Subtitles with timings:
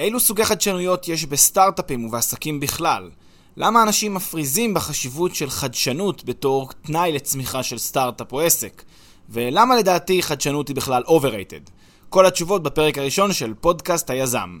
[0.00, 3.10] אילו סוגי חדשנויות יש בסטארט-אפים ובעסקים בכלל?
[3.56, 8.82] למה אנשים מפריזים בחשיבות של חדשנות בתור תנאי לצמיחה של סטארט-אפ או עסק?
[9.28, 11.70] ולמה לדעתי חדשנות היא בכלל overrated?
[12.08, 14.58] כל התשובות בפרק הראשון של פודקאסט היזם.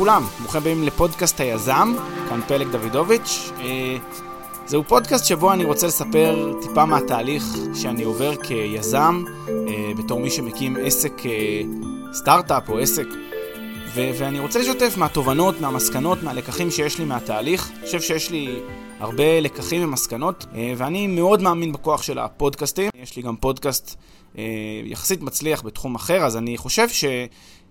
[0.00, 1.94] לכולם, ברוכים הבאים לפודקאסט היזם,
[2.28, 3.50] כאן פלג דוידוביץ'.
[3.60, 3.96] אה,
[4.66, 10.76] זהו פודקאסט שבו אני רוצה לספר טיפה מהתהליך שאני עובר כיזם, אה, בתור מי שמקים
[10.82, 11.60] עסק, אה,
[12.12, 13.06] סטארט-אפ או עסק,
[13.94, 17.70] ו- ואני רוצה לשתף מהתובנות, מהמסקנות, מהלקחים שיש לי מהתהליך.
[17.76, 18.60] אני חושב שיש לי
[19.00, 22.90] הרבה לקחים ומסקנות, ואני מאוד מאמין בכוח של הפודקאסטים.
[23.02, 23.96] יש לי גם פודקאסט
[24.84, 27.04] יחסית מצליח בתחום אחר, אז אני חושב ש...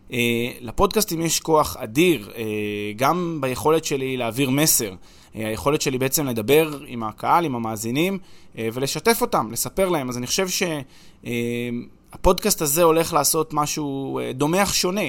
[0.10, 0.14] Uh,
[0.62, 2.38] לפודקאסטים יש כוח אדיר, uh,
[2.96, 4.96] גם ביכולת שלי להעביר מסר, uh,
[5.34, 8.18] היכולת שלי בעצם לדבר עם הקהל, עם המאזינים,
[8.56, 10.10] ולשתף אותם, לספר להם.
[10.10, 10.48] אז אני חושב
[12.14, 15.02] שהפודקאסט הזה הולך לעשות משהו דומה אך שונה.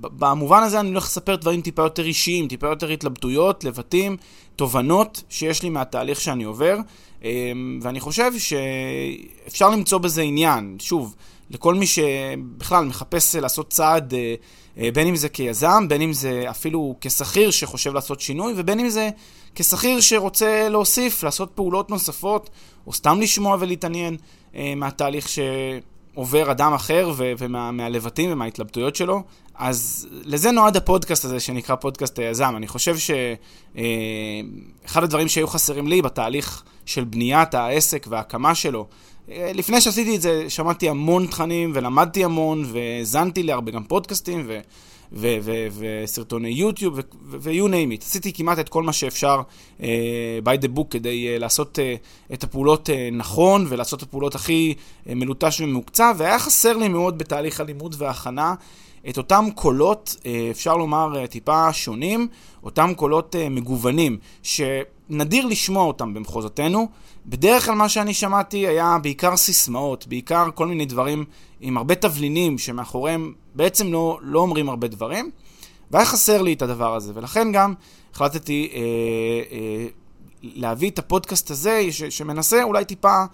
[0.00, 4.16] במובן הזה אני הולך לספר דברים טיפה יותר אישיים, טיפה יותר התלבטויות, לבטים,
[4.56, 6.76] תובנות שיש לי מהתהליך שאני עובר,
[7.82, 10.76] ואני חושב שאפשר למצוא בזה עניין.
[10.80, 11.14] שוב,
[11.50, 14.34] לכל מי שבכלל מחפש לעשות צעד, אה,
[14.78, 18.88] אה, בין אם זה כיזם, בין אם זה אפילו כשכיר שחושב לעשות שינוי, ובין אם
[18.88, 19.10] זה
[19.54, 22.50] כשכיר שרוצה להוסיף, לעשות פעולות נוספות,
[22.86, 24.16] או סתם לשמוע ולהתעניין
[24.54, 29.22] אה, מהתהליך שעובר אדם אחר ומהלבטים ומה, ומההתלבטויות שלו.
[29.54, 32.54] אז לזה נועד הפודקאסט הזה שנקרא פודקאסט היזם.
[32.56, 32.96] אני חושב
[34.84, 38.86] שאחד הדברים שהיו חסרים לי בתהליך של בניית העסק וההקמה שלו,
[39.28, 44.60] לפני שעשיתי את זה, שמעתי המון תכנים ולמדתי המון, והאזנתי להרבה גם פודקאסטים ו-
[45.12, 46.98] ו- ו- וסרטוני יוטיוב
[47.30, 48.04] ו-you name it.
[48.04, 49.40] עשיתי כמעט את כל מה שאפשר
[49.78, 49.82] uh,
[50.44, 54.74] by the book כדי uh, לעשות uh, את הפעולות uh, נכון ולעשות את הפעולות הכי
[54.78, 58.54] uh, מלוטש ומוקצב, והיה חסר לי מאוד בתהליך הלימוד וההכנה
[59.08, 62.28] את אותם קולות, uh, אפשר לומר, uh, טיפה שונים,
[62.62, 66.88] אותם קולות uh, מגוונים, שנדיר לשמוע אותם במחוזותינו.
[67.26, 71.24] בדרך כלל מה שאני שמעתי היה בעיקר סיסמאות, בעיקר כל מיני דברים
[71.60, 75.30] עם הרבה תבלינים שמאחוריהם בעצם לא, לא אומרים הרבה דברים,
[75.90, 77.74] והיה חסר לי את הדבר הזה, ולכן גם
[78.12, 78.80] החלטתי אה,
[79.52, 79.86] אה,
[80.42, 83.24] להביא את הפודקאסט הזה, ש, שמנסה אולי טיפה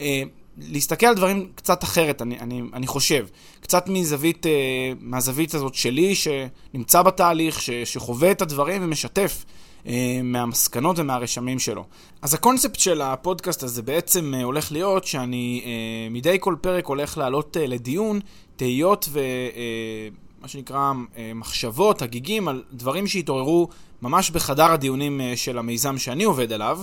[0.00, 0.22] אה,
[0.58, 3.26] להסתכל על דברים קצת אחרת, אני, אני, אני חושב.
[3.60, 9.44] קצת מזווית, אה, מהזווית הזאת שלי, שנמצא בתהליך, ש, שחווה את הדברים ומשתף.
[9.86, 11.84] אה, מהמסקנות ומהרשמים שלו.
[12.22, 15.70] אז הקונספט של הפודקאסט הזה בעצם אה, הולך להיות שאני אה,
[16.10, 18.20] מדי כל פרק הולך לעלות לדיון
[18.56, 20.92] תהיות ומה שנקרא
[21.34, 23.68] מחשבות, הגיגים, על דברים שהתעוררו
[24.02, 26.80] ממש בחדר הדיונים של המיזם שאני עובד עליו.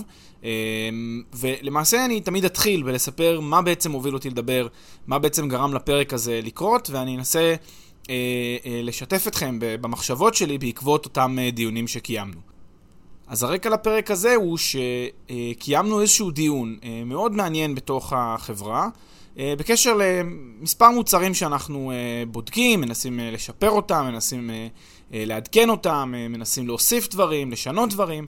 [1.34, 4.68] ולמעשה אני תמיד אתחיל בלספר מה בעצם הוביל אותי לדבר,
[5.08, 7.56] מה בעצם גרם לפרק הזה לקרות, ואני אנסה
[8.84, 12.40] לשתף אתכם במחשבות שלי בעקבות אותם דיונים שקיימנו.
[13.28, 18.90] אז הרקע לפרק הזה הוא שקיימנו איזשהו דיון אה, מאוד מעניין בתוך החברה,
[19.40, 24.50] אה, בקשר למספר מוצרים שאנחנו אה, בודקים, מנסים לשפר אותם, מנסים
[25.12, 28.28] לעדכן אותם, מנסים להוסיף דברים, לשנות דברים,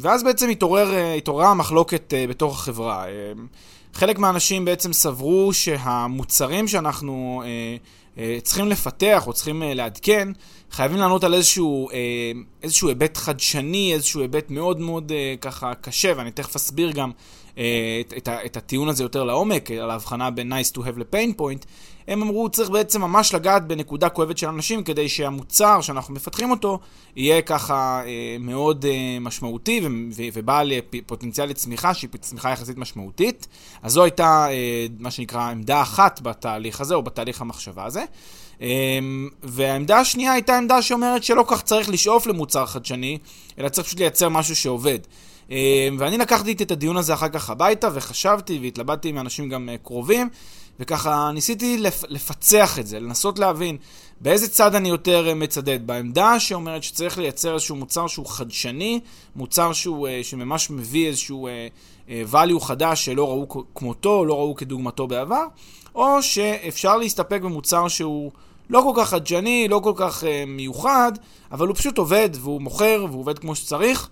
[0.00, 3.04] ואז בעצם התעורר, התעוררה המחלוקת בתוך החברה.
[3.94, 7.42] חלק מהאנשים בעצם סברו שהמוצרים שאנחנו
[8.42, 10.28] צריכים לפתח או צריכים לעדכן,
[10.70, 11.96] חייבים לענות על איזשהו, אה,
[12.62, 17.10] איזשהו היבט חדשני, איזשהו היבט מאוד מאוד אה, ככה קשה, ואני תכף אסביר גם
[17.58, 21.40] אה, את, את, את הטיעון הזה יותר לעומק, על ההבחנה בין nice to have ל-pain
[21.40, 21.66] point.
[22.08, 26.78] הם אמרו, צריך בעצם ממש לגעת בנקודה כואבת של אנשים, כדי שהמוצר שאנחנו מפתחים אותו,
[27.16, 29.86] יהיה ככה אה, מאוד אה, משמעותי ו-
[30.16, 30.72] ו- ובעל
[31.06, 33.46] פוטנציאל לצמיחה, שהיא צמיחה יחסית משמעותית.
[33.82, 38.04] אז זו הייתה אה, מה שנקרא עמדה אחת בתהליך הזה, או בתהליך המחשבה הזה.
[38.60, 43.18] אמ, והעמדה השנייה הייתה עמדה שאומרת שלא כך צריך לשאוף למוצר חדשני,
[43.58, 44.98] אלא צריך פשוט לייצר משהו שעובד.
[45.50, 45.56] אמ,
[45.98, 50.28] ואני לקחתי את הדיון הזה אחר כך הביתה, וחשבתי והתלבטתי עם אנשים גם אה, קרובים,
[50.80, 53.76] וככה ניסיתי לפ- לפצח את זה, לנסות להבין
[54.20, 55.86] באיזה צד אני יותר אה, מצדד.
[55.86, 59.00] בעמדה שאומרת שצריך לייצר איזשהו מוצר שהוא חדשני,
[59.36, 61.48] מוצר שהוא, אה, שממש מביא איזשהו
[62.32, 65.44] value חדש שלא ראו כמותו, לא ראו כדוגמתו בעבר,
[65.94, 68.32] או שאפשר להסתפק במוצר שהוא
[68.70, 71.12] לא כל כך חדשני, לא כל כך uh, מיוחד,
[71.52, 74.08] אבל הוא פשוט עובד, והוא מוכר, והוא עובד כמו שצריך,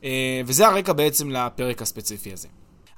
[0.00, 0.04] uh,
[0.46, 2.48] וזה הרקע בעצם לפרק הספציפי הזה.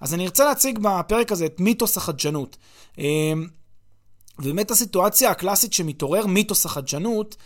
[0.00, 2.56] אז אני ארצה להציג בפרק הזה את מיתוס החדשנות.
[4.38, 7.36] ובאמת הסיטואציה הקלאסית שמתעורר מיתוס החדשנות,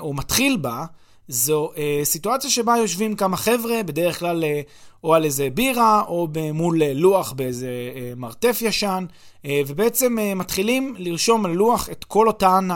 [0.00, 0.84] או מתחיל בה,
[1.28, 4.60] זו אה, סיטואציה שבה יושבים כמה חבר'ה, בדרך כלל אה,
[5.04, 9.06] או על איזה בירה, או מול אה, לוח באיזה אה, מרתף ישן,
[9.44, 12.68] אה, ובעצם מתחילים לרשום על לוח את כל, אותן,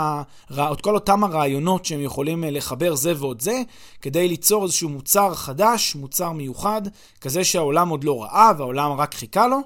[0.72, 3.62] את כל אותם הרעיונות שהם יכולים לחבר זה ועוד זה,
[4.02, 6.82] כדי ליצור איזשהו מוצר חדש, מוצר מיוחד,
[7.20, 9.58] כזה שהעולם עוד לא ראה והעולם רק חיכה לו.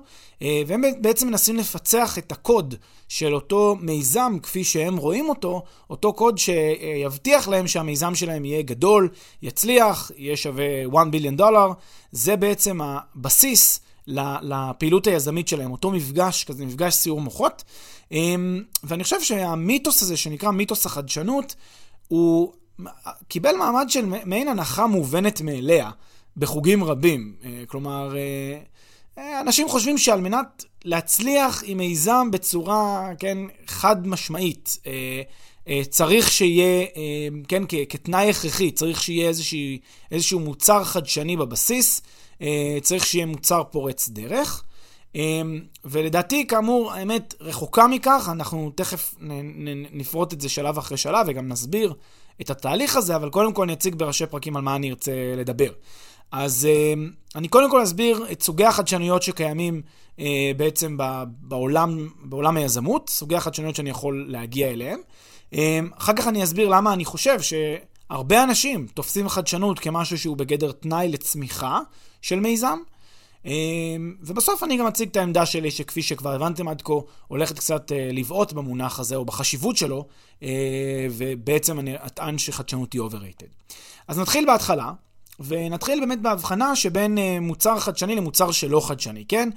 [0.67, 2.75] והם בעצם מנסים לפצח את הקוד
[3.09, 9.09] של אותו מיזם כפי שהם רואים אותו, אותו קוד שיבטיח להם שהמיזם שלהם יהיה גדול,
[9.43, 10.65] יצליח, יהיה שווה
[10.97, 11.69] 1 ביליון דולר.
[12.15, 13.81] זה בעצם הבסיס
[14.43, 17.65] לפעילות היזמית שלהם, אותו מפגש, כזה מפגש סיור מוחות.
[18.13, 18.35] אה,
[18.85, 21.55] ואני חושב שהמיתוס הזה, שנקרא מיתוס החדשנות,
[22.09, 22.53] הוא
[23.29, 25.91] קיבל מעמד של מעין הנחה מובנת מאליה
[26.37, 27.35] בחוגים רבים.
[27.45, 28.15] אה, כלומר,
[29.19, 35.23] אה, אנשים חושבים שעל מנת להצליח עם מיזם בצורה, כן, חד משמעית, אה, אה,
[35.89, 36.87] צריך שיהיה,
[37.49, 39.59] כן, כתנאי הכרחי, צריך שיהיה איזשהו,
[40.11, 42.03] איזשהו מוצר חדשני בבסיס,
[42.83, 44.65] צריך שיהיה מוצר פורץ דרך.
[45.85, 49.15] ולדעתי, כאמור, האמת רחוקה מכך, אנחנו תכף
[49.93, 51.95] נפרוט את זה שלב אחרי שלב וגם נסביר
[52.41, 55.71] את התהליך הזה, אבל קודם כל אני אציג בראשי פרקים על מה אני ארצה לדבר.
[56.33, 56.69] אז
[57.35, 59.83] אני קודם כל אסביר את סוגי החדשנויות שקיימים
[60.57, 60.97] בעצם
[61.41, 65.01] בעולם, בעולם היזמות, סוגי החדשנויות שאני יכול להגיע אליהם.
[65.55, 65.57] Uh,
[65.99, 71.09] אחר כך אני אסביר למה אני חושב שהרבה אנשים תופסים חדשנות כמשהו שהוא בגדר תנאי
[71.09, 71.81] לצמיחה
[72.23, 72.79] של מיזם.
[73.45, 73.49] Uh,
[74.21, 76.93] ובסוף אני גם אציג את העמדה שלי, שכפי שכבר הבנתם עד כה,
[77.29, 80.07] הולכת קצת uh, לבעוט במונח הזה, או בחשיבות שלו,
[80.41, 80.45] uh,
[81.11, 83.75] ובעצם אני אטען שחדשנות היא overrated.
[84.09, 84.93] אז נתחיל בהתחלה.
[85.41, 89.49] ונתחיל באמת בהבחנה שבין אה, מוצר חדשני למוצר שלא חדשני, כן?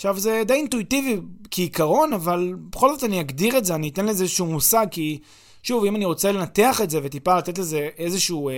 [0.00, 1.20] עכשיו, זה די אינטואיטיבי
[1.50, 5.18] כעיקרון, אבל בכל זאת אני אגדיר את זה, אני אתן לזה איזשהו מושג, כי
[5.62, 8.54] שוב, אם אני רוצה לנתח את זה וטיפה לתת לזה איזשהו אה,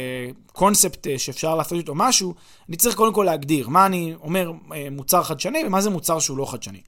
[0.52, 2.34] קונספט אה, שאפשר לעשות איתו משהו,
[2.68, 6.38] אני צריך קודם כל להגדיר מה אני אומר אה, מוצר חדשני ומה זה מוצר שהוא
[6.38, 6.80] לא חדשני.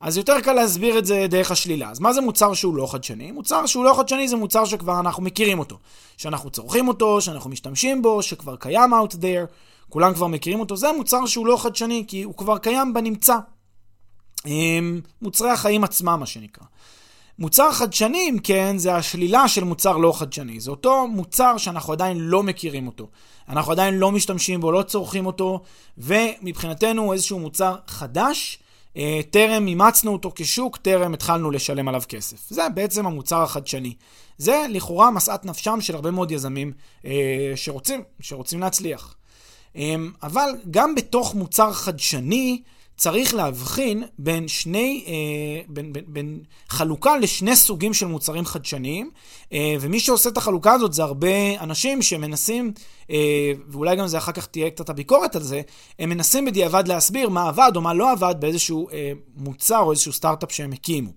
[0.00, 1.90] אז יותר קל להסביר את זה דרך השלילה.
[1.90, 3.32] אז מה זה מוצר שהוא לא חדשני?
[3.32, 5.76] מוצר שהוא לא חדשני זה מוצר שכבר אנחנו מכירים אותו.
[6.16, 9.46] שאנחנו צורכים אותו, שאנחנו משתמשים בו, שכבר קיים out there,
[9.88, 10.76] כולם כבר מכירים אותו.
[10.76, 13.36] זה מוצר שהוא לא חדשני, כי הוא כבר קיים בנמצא.
[14.46, 16.64] אמ, מוצרי החיים עצמם, מה שנקרא.
[17.38, 20.60] מוצר חדשני, אם כן, זה השלילה של מוצר לא חדשני.
[20.60, 23.08] זה אותו מוצר שאנחנו עדיין לא מכירים אותו.
[23.48, 25.62] אנחנו עדיין לא משתמשים בו, לא צורכים אותו,
[25.98, 28.58] ומבחינתנו הוא איזשהו מוצר חדש,
[28.96, 32.36] אה, טרם אימצנו אותו כשוק, טרם התחלנו לשלם עליו כסף.
[32.50, 33.94] זה בעצם המוצר החדשני.
[34.38, 36.72] זה לכאורה משאת נפשם של הרבה מאוד יזמים
[37.04, 39.14] אה, שרוצים, שרוצים להצליח.
[39.76, 42.62] אה, אבל גם בתוך מוצר חדשני,
[42.96, 45.12] צריך להבחין בין שני, אה,
[45.68, 49.10] בין, בין, בין חלוקה לשני סוגים של מוצרים חדשניים,
[49.52, 52.72] אה, ומי שעושה את החלוקה הזאת זה הרבה אנשים שמנסים,
[53.10, 55.60] אה, ואולי גם זה אחר כך תהיה קצת הביקורת על זה,
[55.98, 58.88] הם מנסים בדיעבד להסביר מה עבד או מה לא עבד באיזשהו
[59.36, 61.10] מוצר או איזשהו סטארט-אפ שהם הקימו.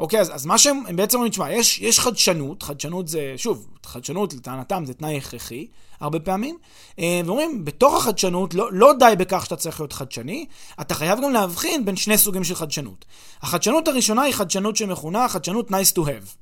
[0.00, 4.34] אוקיי, אז, אז מה שהם בעצם אומרים, תשמע, יש, יש חדשנות, חדשנות זה, שוב, חדשנות
[4.34, 5.66] לטענתם זה תנאי הכרחי,
[6.00, 6.58] הרבה פעמים,
[6.98, 10.46] אה, ואומרים, בתוך החדשנות, לא, לא די בכך שאתה צריך להיות חדשני,
[10.80, 13.04] אתה חייב גם להבחין בין שני סוגים של חדשנות.
[13.42, 16.36] החדשנות הראשונה היא חדשנות שמכונה חדשנות nice to have.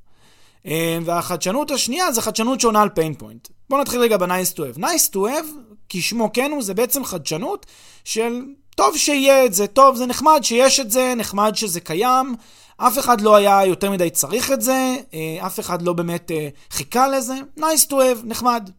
[0.66, 3.48] אה, והחדשנות השנייה זה חדשנות שעונה על pain point.
[3.70, 4.78] בואו נתחיל רגע ב-nice to have.
[4.78, 7.66] nice to have, כשמו כן הוא, זה בעצם חדשנות
[8.04, 8.42] של
[8.76, 12.34] טוב שיהיה את זה, טוב, זה נחמד שיש את זה, נחמד שזה קיים.
[12.76, 16.30] אף אחד לא היה יותר מדי צריך את זה, אה, אף אחד לא באמת
[16.70, 18.70] חיכה לזה, nice to have, נחמד.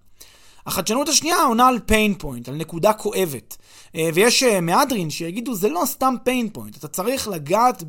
[0.66, 3.58] החדשנות השנייה עונה על pain point, על נקודה כואבת.
[3.96, 7.84] אה, ויש אה, מהדרין שיגידו, זה לא סתם pain point, אתה צריך לגעת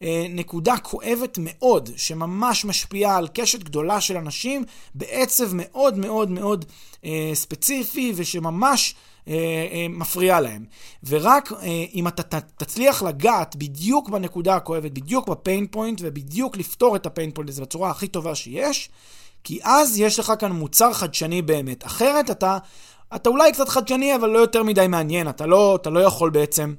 [0.00, 4.64] בנקודה כואבת מאוד, שממש משפיעה על קשת גדולה של אנשים,
[4.94, 6.64] בעצב מאוד מאוד מאוד
[7.04, 8.94] אה, ספציפי, ושממש...
[9.90, 10.64] מפריע להם.
[11.06, 11.52] ורק
[11.94, 17.11] אם אתה תצליח לגעת בדיוק בנקודה הכואבת, בדיוק ב pain point, ובדיוק לפתור את ה
[17.11, 18.88] pain point הזה בצורה הכי טובה שיש,
[19.44, 21.86] כי אז יש לך כאן מוצר חדשני באמת.
[21.86, 22.58] אחרת אתה,
[23.14, 25.28] אתה אולי קצת חדשני, אבל לא יותר מדי מעניין.
[25.28, 26.74] אתה לא, אתה לא יכול בעצם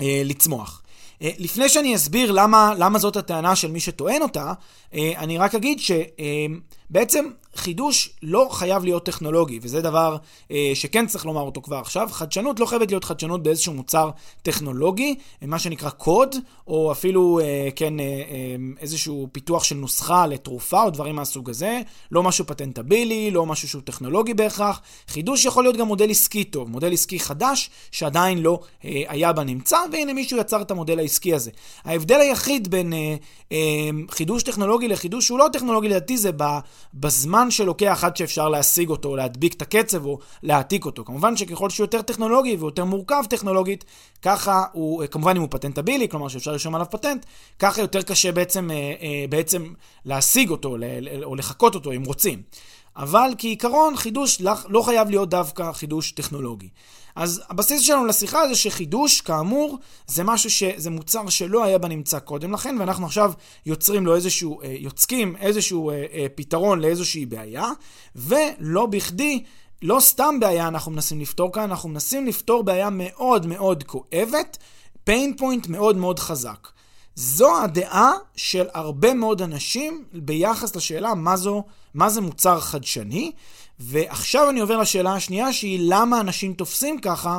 [0.00, 0.82] אה, לצמוח.
[1.22, 4.52] אה, לפני שאני אסביר למה, למה זאת הטענה של מי שטוען אותה,
[4.94, 5.90] אה, אני רק אגיד ש...
[5.90, 6.46] אה,
[6.92, 10.16] בעצם חידוש לא חייב להיות טכנולוגי, וזה דבר
[10.50, 12.08] אה, שכן צריך לומר אותו כבר עכשיו.
[12.12, 14.10] חדשנות לא חייבת להיות חדשנות באיזשהו מוצר
[14.42, 20.82] טכנולוגי, מה שנקרא קוד, או אפילו, אה, כן, אה, אה, איזשהו פיתוח של נוסחה לתרופה
[20.82, 21.80] או דברים מהסוג הזה.
[22.10, 24.80] לא משהו פטנטבילי, לא משהו שהוא טכנולוגי בהכרח.
[25.08, 29.78] חידוש יכול להיות גם מודל עסקי טוב, מודל עסקי חדש שעדיין לא אה, היה בנמצא,
[29.92, 31.50] והנה מישהו יצר את המודל העסקי הזה.
[31.84, 33.14] ההבדל היחיד בין אה,
[33.52, 33.58] אה,
[34.10, 36.32] חידוש טכנולוגי לחידוש שהוא לא טכנולוגי, לדעתי זה
[36.94, 41.04] בזמן שלוקח עד שאפשר להשיג אותו, או להדביק את הקצב, או להעתיק אותו.
[41.04, 43.84] כמובן שככל שהוא יותר טכנולוגי ויותר מורכב טכנולוגית,
[44.22, 47.26] ככה הוא, כמובן אם הוא פטנטבילי, כלומר שאפשר לרשום עליו פטנט,
[47.58, 48.70] ככה יותר קשה בעצם,
[49.28, 49.72] בעצם
[50.04, 50.76] להשיג אותו,
[51.22, 52.42] או לחקות אותו אם רוצים.
[52.96, 56.68] אבל כעיקרון, חידוש לא חייב להיות דווקא חידוש טכנולוגי.
[57.16, 60.62] אז הבסיס שלנו לשיחה זה שחידוש, כאמור, זה משהו ש...
[60.76, 63.32] זה מוצר שלא היה בנמצא קודם לכן, ואנחנו עכשיו
[63.66, 67.66] יוצרים לו איזשהו, אה, יוצקים איזשהו אה, אה, פתרון לאיזושהי בעיה,
[68.16, 69.44] ולא בכדי,
[69.82, 74.58] לא סתם בעיה אנחנו מנסים לפתור כאן, אנחנו מנסים לפתור בעיה מאוד מאוד כואבת,
[75.10, 76.68] pain point מאוד מאוד חזק.
[77.14, 81.64] זו הדעה של הרבה מאוד אנשים ביחס לשאלה מה, זו,
[81.94, 83.32] מה זה מוצר חדשני.
[83.82, 87.38] ועכשיו אני עובר לשאלה השנייה, שהיא למה אנשים תופסים ככה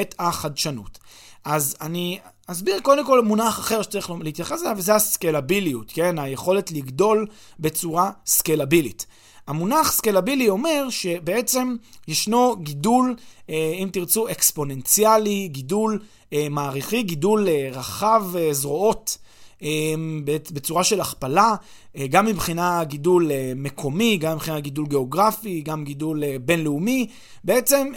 [0.00, 0.98] את החדשנות.
[1.44, 6.18] אז אני אסביר קודם כל מונח אחר שצריך להתייחס אליו, וזה הסקלביליות, כן?
[6.18, 7.26] היכולת לגדול
[7.60, 9.06] בצורה סקלבילית.
[9.46, 11.76] המונח סקלבילי אומר שבעצם
[12.08, 13.16] ישנו גידול,
[13.50, 16.02] אה, אם תרצו, אקספוננציאלי, גידול
[16.32, 19.18] אה, מעריכי, גידול אה, רחב זרועות
[20.52, 21.54] בצורה של הכפלה,
[22.04, 27.06] גם מבחינה גידול אה, מקומי, גם מבחינה גידול גיאוגרפי, גם גידול אה, בינלאומי.
[27.44, 27.92] בעצם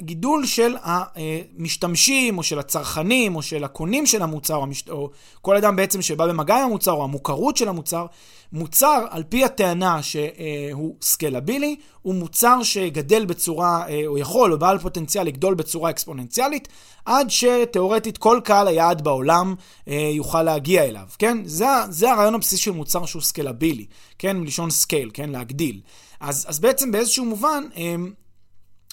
[0.00, 5.10] גידול של המשתמשים, או של הצרכנים, או של הקונים של המוצר, או
[5.42, 8.06] כל אדם בעצם שבא במגע עם המוצר, או המוכרות של המוצר,
[8.52, 15.26] מוצר, על פי הטענה שהוא סקלבילי, הוא מוצר שגדל בצורה, או יכול, או בעל פוטנציאל
[15.26, 16.68] לגדול בצורה אקספוננציאלית,
[17.04, 19.54] עד שתאורטית כל קהל היעד בעולם
[19.86, 21.38] יוכל להגיע אליו, כן?
[21.44, 23.86] זה, זה הרעיון הבסיסי של מוצר שהוא scalable י,
[24.18, 24.36] כן?
[24.36, 25.30] מלשון scale, כן?
[25.30, 25.80] להגדיל.
[26.20, 28.12] אז, אז בעצם באיזשהו מובן, הם,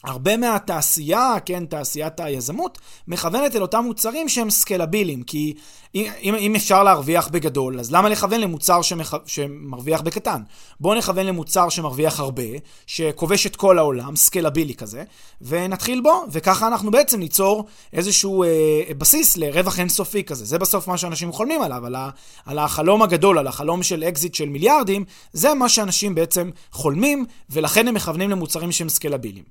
[0.04, 5.54] הרבה מהתעשייה, כן, תעשיית היזמות, מכוונת אל אותם מוצרים שהם scalable יים, כי
[5.96, 9.14] אם, אם אפשר להרוויח בגדול, אז למה לכוון למוצר שמח...
[9.26, 10.42] שמרוויח בקטן?
[10.80, 12.44] בואו נכוון למוצר שמרוויח הרבה,
[12.88, 15.04] שכובש את כל העולם, scalable י כזה,
[15.42, 18.50] ונתחיל בו, וככה אנחנו בעצם ניצור איזשהו אה,
[18.98, 20.46] בסיס לרווח אינסופי כזה.
[20.46, 22.10] זה בסוף מה שאנשים חולמים עליו, על, ה...
[22.46, 27.88] על החלום הגדול, על החלום של אקזיט של מיליארדים, זה מה שאנשים בעצם חולמים, ולכן
[27.88, 29.44] הם מכוונים למוצרים שהם scalable יים.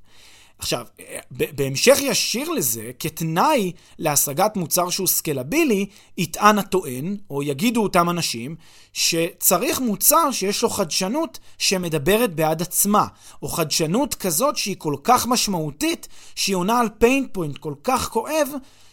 [0.62, 0.86] עכשיו,
[1.30, 5.86] בהמשך ישיר לזה, כתנאי להשגת מוצר שהוא scalable י,
[6.18, 8.56] יטען הטוען, או יגידו אותם אנשים,
[8.92, 13.06] שצריך מוצר שיש לו חדשנות שמדברת בעד עצמה,
[13.42, 18.48] או חדשנות כזאת שהיא כל כך משמעותית, שהיא עונה על pain point כל כך כואב,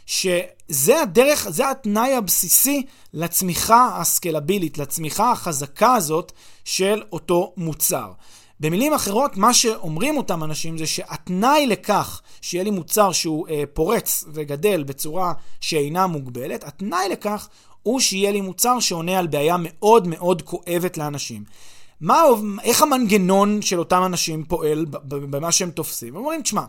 [0.05, 2.83] שזה הדרך, זה התנאי הבסיסי
[3.13, 6.31] לצמיחה הסקלבילית, לצמיחה החזקה הזאת
[6.65, 8.11] של אותו מוצר.
[8.59, 14.23] במילים אחרות, מה שאומרים אותם אנשים זה שהתנאי לכך שיהיה לי מוצר שהוא אה, פורץ
[14.33, 17.49] וגדל בצורה שאינה מוגבלת, התנאי לכך
[17.83, 21.43] הוא שיהיה לי מוצר שעונה על בעיה מאוד מאוד כואבת לאנשים.
[22.01, 22.21] מה,
[22.63, 26.15] איך המנגנון של אותם אנשים פועל במה שהם תופסים?
[26.15, 26.63] הם אומרים, תשמע,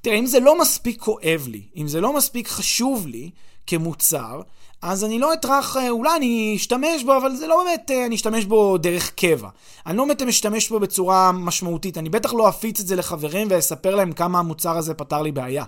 [0.00, 3.30] תראה, אם זה לא מספיק כואב לי, אם זה לא מספיק חשוב לי
[3.66, 4.40] כמוצר,
[4.82, 8.14] אז אני לא אטרח, אה, אולי אני אשתמש בו, אבל זה לא באמת, אה, אני
[8.14, 9.48] אשתמש בו דרך קבע.
[9.86, 13.94] אני לא באמת משתמש בו בצורה משמעותית, אני בטח לא אפיץ את זה לחברים ואספר
[13.94, 15.64] להם כמה המוצר הזה פתר לי בעיה.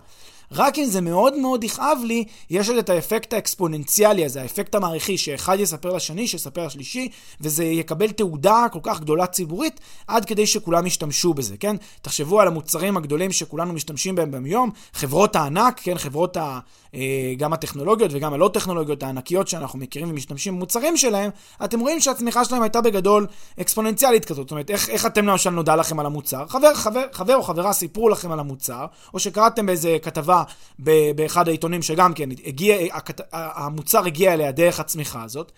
[0.52, 5.60] רק אם זה מאוד מאוד יכאב לי, יש את האפקט האקספוננציאלי הזה, האפקט המעריכי, שאחד
[5.60, 7.08] יספר לשני, שיספר לשלישי,
[7.40, 11.76] וזה יקבל תעודה כל כך גדולה ציבורית, עד כדי שכולם ישתמשו בזה, כן?
[12.02, 15.98] תחשבו על המוצרים הגדולים שכולנו משתמשים בהם ביום, חברות הענק, כן?
[15.98, 16.58] חברות ה...
[16.94, 21.30] אה, גם הטכנולוגיות וגם הלא טכנולוגיות הענקיות שאנחנו מכירים ומשתמשים במוצרים שלהם,
[21.64, 23.26] אתם רואים שהצמיחה שלהם הייתה בגדול
[23.60, 24.44] אקספוננציאלית כזאת.
[24.46, 26.46] זאת אומרת, איך, איך אתם למשל נודע לכם על המוצר?
[26.48, 30.37] חבר, חבר, חבר או חברה סיפרו לכם על המוצר, או שקראתם באיזה כתבה
[31.14, 32.76] באחד העיתונים שגם כן, הגיע,
[33.32, 35.52] המוצר הגיע אליה דרך הצמיחה הזאת.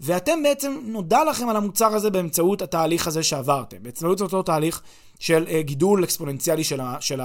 [0.00, 4.82] ואתם בעצם, נודע לכם על המוצר הזה באמצעות התהליך הזה שעברתם, באמצעות אותו תהליך
[5.18, 7.20] של uh, גידול אקספוננציאלי של, ה, של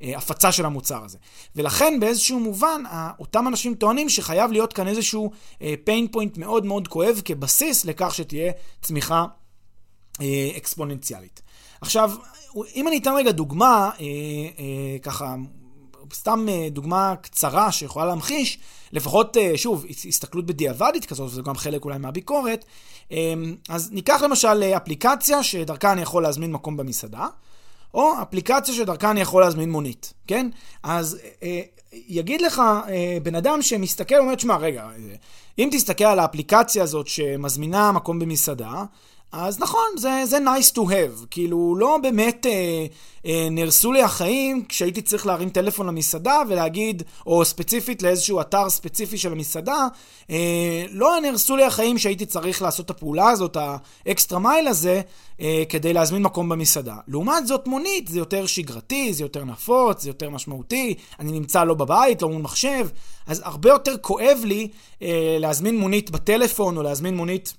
[0.00, 1.18] ההפצה של המוצר הזה.
[1.56, 2.82] ולכן באיזשהו מובן,
[3.18, 5.30] אותם אנשים טוענים שחייב להיות כאן איזשהו
[5.60, 8.52] pain point מאוד מאוד כואב כבסיס לכך שתהיה
[8.82, 9.24] צמיחה
[10.56, 11.42] אקספוננציאלית.
[11.80, 12.10] עכשיו,
[12.74, 13.90] אם אני אתן רגע דוגמה,
[15.02, 15.34] ככה
[16.14, 18.58] סתם אה, דוגמה קצרה שיכולה להמחיש,
[18.92, 22.64] לפחות, אה, שוב, הסתכלות בדיעבדית כזאת, וזה גם חלק אולי מהביקורת.
[23.68, 27.26] אז ניקח למשל אפליקציה שדרכה אני יכול להזמין מקום במסעדה,
[27.94, 30.48] או אפליקציה שדרכה אני יכול להזמין מונית, כן?
[30.82, 31.18] אז
[31.92, 32.62] יגיד לך
[33.22, 34.88] בן אדם שמסתכל, אומר, שמע, רגע,
[35.58, 38.84] אם תסתכל על האפליקציה הזאת שמזמינה מקום במסעדה,
[39.36, 41.26] אז נכון, זה, זה nice to have.
[41.30, 42.86] כאילו, לא באמת אה,
[43.26, 49.18] אה, נהרסו לי החיים כשהייתי צריך להרים טלפון למסעדה ולהגיד, או ספציפית לאיזשהו אתר ספציפי
[49.18, 49.86] של המסעדה,
[50.30, 53.56] אה, לא נהרסו לי החיים שהייתי צריך לעשות את הפעולה הזאת,
[54.06, 55.00] האקסטרה מייל הזה,
[55.40, 56.96] אה, כדי להזמין מקום במסעדה.
[57.08, 61.74] לעומת זאת, מונית זה יותר שגרתי, זה יותר נפוץ, זה יותר משמעותי, אני נמצא לא
[61.74, 62.88] בבית, לא מול מחשב,
[63.26, 64.68] אז הרבה יותר כואב לי
[65.02, 67.54] אה, להזמין מונית בטלפון או להזמין מונית...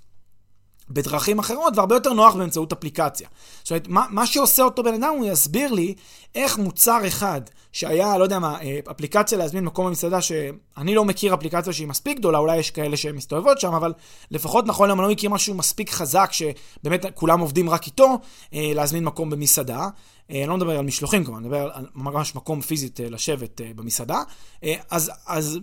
[0.90, 3.28] בדרכים אחרות, והרבה יותר נוח באמצעות אפליקציה.
[3.64, 5.94] זאת אומרת, מה, מה שעושה אותו בן אדם, הוא יסביר לי
[6.36, 11.34] איך מוצר אחד, שהיה, לא יודע מה, אה, אפליקציה להזמין מקום במסעדה, שאני לא מכיר
[11.34, 13.94] אפליקציה שהיא מספיק גדולה, אולי יש כאלה שהן מסתובבות שם, אבל
[14.32, 18.18] לפחות נכון אני לא מכיר משהו מספיק חזק, שבאמת כולם עובדים רק איתו,
[18.54, 19.88] אה, להזמין מקום במסעדה.
[20.32, 24.22] אה, אני לא מדבר על משלוחים כמובן, אני מדבר על ממש מקום פיזית לשבת במסעדה.
[24.92, 25.60] אז, אז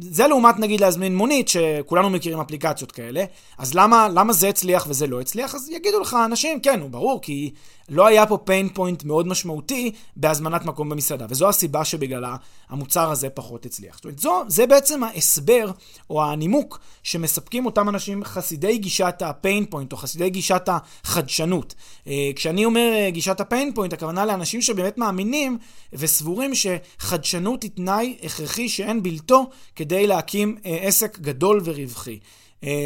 [0.00, 3.24] זה לעומת נגיד להזמין מונית, שכולנו מכירים אפליקציות כאלה,
[3.58, 5.54] אז למה, למה זה הצליח וזה לא הצליח?
[5.54, 7.50] אז יגידו לך אנשים, כן, הוא ברור, כי
[7.88, 12.36] לא היה פה pain point מאוד משמעותי בהזמנת מקום במסעדה, וזו הסיבה שבגללה
[12.68, 13.94] המוצר הזה פחות הצליח.
[13.96, 15.70] זאת אומרת, זו, זה בעצם ההסבר
[16.10, 21.74] או הנימוק שמספקים אותם אנשים חסידי גישת ה-pain point או חסידי גישת החדשנות.
[22.06, 25.58] אה, כשאני אומר אה, גישת ה-pain point, הכוונה לאנשים שבאמת מאמינים
[25.92, 32.18] וסבורים שחדשנות היא תנאי הכרחי שאין בלתו כדי להקים אה, עסק גדול ורווחי.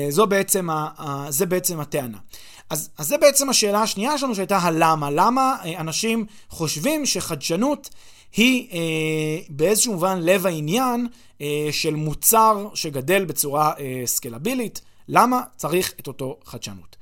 [0.08, 2.18] זו בעצם, ה, זה בעצם הטענה.
[2.70, 5.11] אז, אז זה בעצם השאלה השנייה שלנו שהייתה הלמה.
[5.11, 7.90] למה אה, אנשים חושבים שחדשנות
[8.37, 8.78] היא אה,
[9.49, 11.06] באיזשהו מובן לב העניין
[11.40, 14.80] אה, של מוצר שגדל בצורה אה, סקלבילית?
[15.08, 16.97] למה צריך את אותו חדשנות?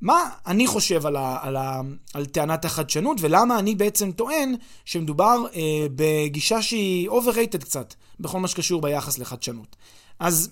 [0.00, 1.80] מה אני חושב על, ה, על, ה,
[2.14, 4.54] על טענת החדשנות ולמה אני בעצם טוען
[4.84, 9.76] שמדובר אה, בגישה שהיא overrated קצת בכל מה שקשור ביחס לחדשנות.
[10.18, 10.50] אז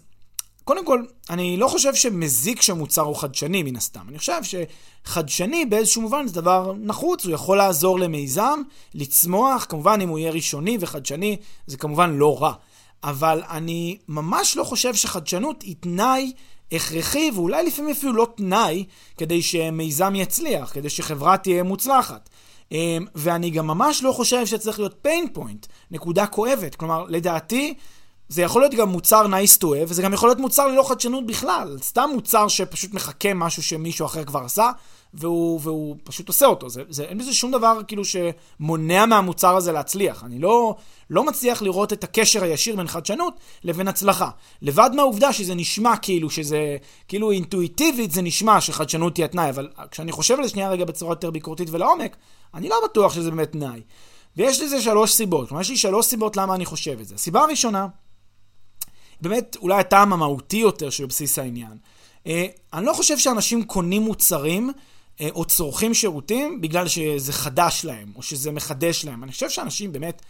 [0.64, 4.00] קודם כל, אני לא חושב שמזיק שמוצר הוא חדשני, מן הסתם.
[4.08, 8.60] אני חושב שחדשני באיזשהו מובן זה דבר נחוץ, הוא יכול לעזור למיזם,
[8.94, 12.52] לצמוח, כמובן אם הוא יהיה ראשוני וחדשני, זה כמובן לא רע.
[13.04, 16.32] אבל אני ממש לא חושב שחדשנות היא תנאי
[16.72, 18.84] הכרחי, ואולי לפעמים אפילו לא תנאי,
[19.16, 22.30] כדי שמיזם יצליח, כדי שחברה תהיה מוצלחת.
[22.72, 26.74] אמ, ואני גם ממש לא חושב שצריך להיות pain point, נקודה כואבת.
[26.74, 27.74] כלומר, לדעתי,
[28.28, 31.26] זה יכול להיות גם מוצר nice to have, וזה גם יכול להיות מוצר ללא חדשנות
[31.26, 31.78] בכלל.
[31.82, 34.70] סתם מוצר שפשוט מחכה משהו שמישהו אחר כבר עשה,
[35.14, 36.68] והוא, והוא פשוט עושה אותו.
[36.68, 40.24] זה, זה, אין בזה שום דבר כאילו שמונע מהמוצר הזה להצליח.
[40.24, 40.76] אני לא,
[41.10, 43.34] לא מצליח לראות את הקשר הישיר בין חדשנות
[43.64, 44.30] לבין הצלחה.
[44.62, 46.76] לבד מהעובדה שזה נשמע כאילו שזה,
[47.08, 51.12] כאילו אינטואיטיבית זה נשמע שחדשנות היא התנאי, אבל כשאני חושב על זה שנייה רגע בצורה
[51.12, 52.16] יותר ביקורתית ולעומק,
[52.54, 53.80] אני לא בטוח שזה באמת תנאי.
[54.36, 55.48] ויש לזה שלוש סיבות.
[55.48, 57.14] כלומר, יש לי שלוש סיבות למה אני חושב את זה.
[57.14, 57.86] הסיבה הראשונה,
[59.20, 61.76] באמת אולי הטעם המהותי יותר שבבסיס העניין.
[62.26, 64.70] אה, אני לא חושב שאנשים קונים מוצרים
[65.20, 69.24] אה, או צורכים שירותים בגלל שזה חדש להם, או שזה מחדש להם.
[69.24, 70.22] אני חושב שאנשים באמת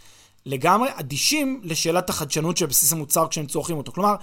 [0.45, 3.91] לגמרי אדישים לשאלת החדשנות שבבסיס המוצר כשהם צורכים אותו.
[3.91, 4.15] כלומר,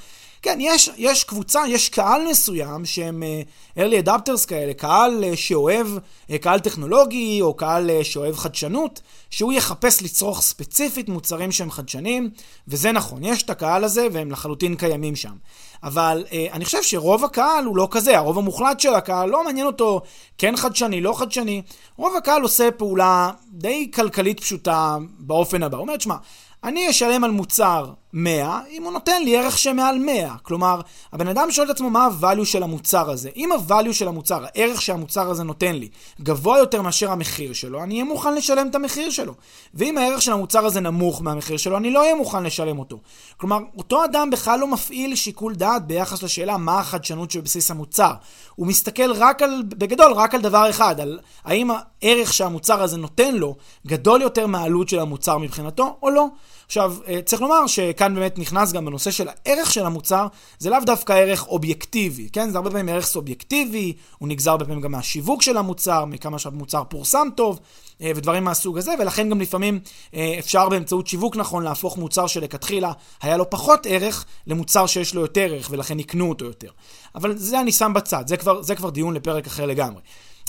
[0.42, 5.86] כן, יש, יש קבוצה, יש קהל מסוים שהם uh, early adapters כאלה, קהל uh, שאוהב,
[5.96, 9.00] uh, קהל טכנולוגי או קהל uh, שאוהב חדשנות,
[9.30, 12.30] שהוא יחפש לצרוך ספציפית מוצרים שהם חדשנים,
[12.68, 15.34] וזה נכון, יש את הקהל הזה והם לחלוטין קיימים שם.
[15.82, 19.66] אבל uh, אני חושב שרוב הקהל הוא לא כזה, הרוב המוחלט של הקהל לא מעניין
[19.66, 20.00] אותו
[20.38, 21.62] כן חדשני, לא חדשני.
[21.96, 25.76] רוב הקהל עושה פעולה די כלכלית פשוטה באופן הבא.
[25.76, 26.16] הוא אומר, תשמע,
[26.64, 30.34] אני אשלם על מוצר 100 אם הוא נותן לי ערך שמעל 100.
[30.42, 30.80] כלומר,
[31.12, 33.30] הבן אדם שואל את עצמו מה הvalue של המוצר הזה.
[33.36, 35.88] אם הvalue של המוצר, הערך שהמוצר הזה נותן לי,
[36.20, 39.34] גבוה יותר מאשר המחיר שלו, אני אהיה מוכן לשלם את המחיר שלו.
[39.74, 42.98] ואם הערך של המוצר הזה נמוך מהמחיר שלו, אני לא אהיה מוכן לשלם אותו.
[43.36, 48.12] כלומר, אותו אדם בכלל לא מפעיל שיקול דעת ביחס לשאלה מה החדשנות שבבסיס המוצר.
[48.54, 53.34] הוא מסתכל רק על, בגדול, רק על דבר אחד, על האם הערך שהמוצר הזה נותן
[53.34, 56.26] לו גדול יותר מהעלות של המוצר מבחינתו או לא.
[56.72, 60.26] עכשיו, אה, צריך לומר שכאן באמת נכנס גם בנושא של הערך של המוצר,
[60.58, 62.50] זה לאו דווקא ערך אובייקטיבי, כן?
[62.50, 66.82] זה הרבה פעמים ערך סובייקטיבי, הוא נגזר הרבה פעמים גם מהשיווק של המוצר, מכמה שהמוצר
[66.84, 67.60] פורסם טוב,
[68.02, 69.80] אה, ודברים מהסוג הזה, ולכן גם לפעמים
[70.14, 75.20] אה, אפשר באמצעות שיווק נכון להפוך מוצר שלכתחילה היה לו פחות ערך, למוצר שיש לו
[75.20, 76.70] יותר ערך, ולכן יקנו אותו יותר.
[77.14, 80.00] אבל זה אני שם בצד, זה כבר, זה כבר דיון לפרק אחר לגמרי.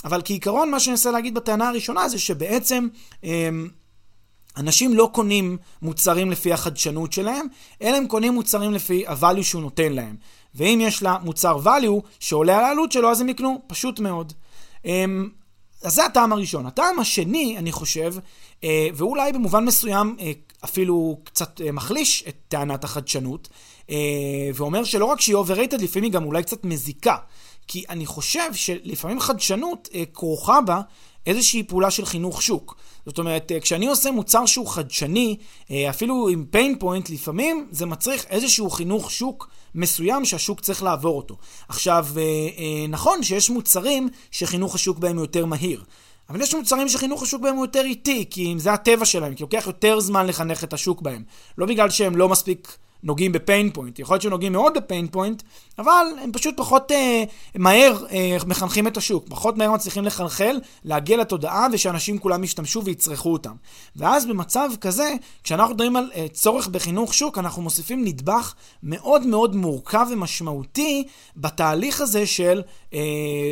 [0.04, 2.88] אבל כעיקרון, מה שאני אנסה להגיד בטענה הראשונה זה שבעצם...
[4.56, 7.46] אנשים לא קונים מוצרים לפי החדשנות שלהם,
[7.82, 10.16] אלא הם קונים מוצרים לפי ה-value שהוא נותן להם.
[10.54, 14.32] ואם יש לה מוצר value שעולה על העלות שלו, אז הם יקנו, פשוט מאוד.
[14.84, 15.28] אמ,
[15.82, 16.66] אז זה הטעם הראשון.
[16.66, 18.14] הטעם השני, אני חושב,
[18.64, 20.32] אה, ואולי במובן מסוים אה,
[20.64, 23.48] אפילו קצת אה, מחליש את טענת החדשנות,
[24.54, 27.16] ואומר שלא רק שהיא overrated, לפעמים היא גם אולי קצת מזיקה.
[27.66, 30.80] כי אני חושב שלפעמים חדשנות כרוכה בה
[31.26, 32.76] איזושהי פעולה של חינוך שוק.
[33.06, 35.36] זאת אומרת, כשאני עושה מוצר שהוא חדשני,
[35.90, 41.36] אפילו עם pain point, לפעמים זה מצריך איזשהו חינוך שוק מסוים שהשוק צריך לעבור אותו.
[41.68, 42.06] עכשיו,
[42.88, 45.84] נכון שיש מוצרים שחינוך השוק בהם יותר מהיר.
[46.30, 49.42] אבל יש מוצרים שחינוך השוק בהם הוא יותר איטי, כי אם זה הטבע שלהם, כי
[49.42, 51.22] לוקח יותר זמן לחנך את השוק בהם.
[51.58, 54.80] לא בגלל שהם לא מספיק נוגעים ב pain point, יכול להיות שהם נוגעים מאוד ב
[54.80, 55.42] pain point,
[55.78, 61.16] אבל הם פשוט פחות אה, מהר אה, מחנכים את השוק, פחות מהר מצליחים לחלחל, להגיע
[61.16, 63.54] לתודעה ושאנשים כולם ישתמשו ויצרכו אותם.
[63.96, 65.14] ואז במצב כזה,
[65.44, 71.04] כשאנחנו מדברים על אה, צורך בחינוך שוק, אנחנו מוסיפים נדבך מאוד מאוד מורכב ומשמעותי
[71.36, 72.62] בתהליך הזה של
[72.94, 73.00] אה,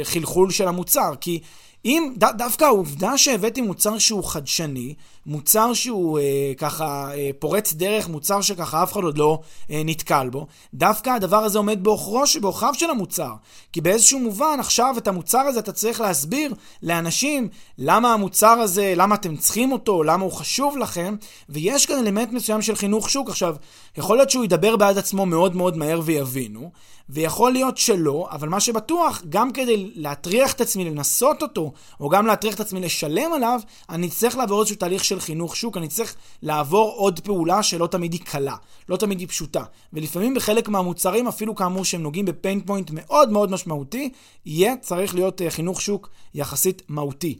[0.02, 1.40] חלחול של המוצר, כי
[1.84, 4.94] אם ד, דווקא העובדה שהבאתי מוצר שהוא חדשני,
[5.26, 10.28] מוצר שהוא אה, ככה אה, פורץ דרך, מוצר שככה אף אחד עוד לא אה, נתקל
[10.28, 13.32] בו, דווקא הדבר הזה עומד בעוכרו שבעוכריו של המוצר.
[13.72, 19.14] כי באיזשהו מובן עכשיו את המוצר הזה אתה צריך להסביר לאנשים למה המוצר הזה, למה
[19.14, 21.16] אתם צריכים אותו, למה הוא חשוב לכם,
[21.48, 23.28] ויש כאן אלמנט מסוים של חינוך שוק.
[23.28, 23.56] עכשיו,
[23.96, 26.70] יכול להיות שהוא ידבר בעד עצמו מאוד מאוד מהר ויבינו,
[27.12, 32.26] ויכול להיות שלא, אבל מה שבטוח, גם כדי להטריח את עצמי לנסות אותו, או גם
[32.26, 36.14] להטריח את עצמי לשלם עליו, אני צריך לעבור איזשהו תהליך של חינוך שוק, אני צריך
[36.42, 38.56] לעבור עוד פעולה שלא תמיד היא קלה,
[38.88, 39.64] לא תמיד היא פשוטה.
[39.92, 44.12] ולפעמים בחלק מהמוצרים, אפילו כאמור שהם נוגעים בפיין פוינט מאוד מאוד משמעותי,
[44.46, 47.38] יהיה צריך להיות אה, חינוך שוק יחסית מהותי.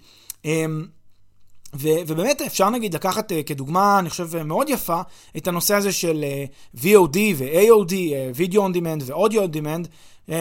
[1.75, 5.01] ו- ובאמת אפשר נגיד לקחת uh, כדוגמה, אני חושב, מאוד יפה,
[5.37, 6.25] את הנושא הזה של
[6.75, 9.89] uh, VOD ו-AOD, uh, Video on Demand ו-Audio on Demand.
[10.33, 10.35] Uh,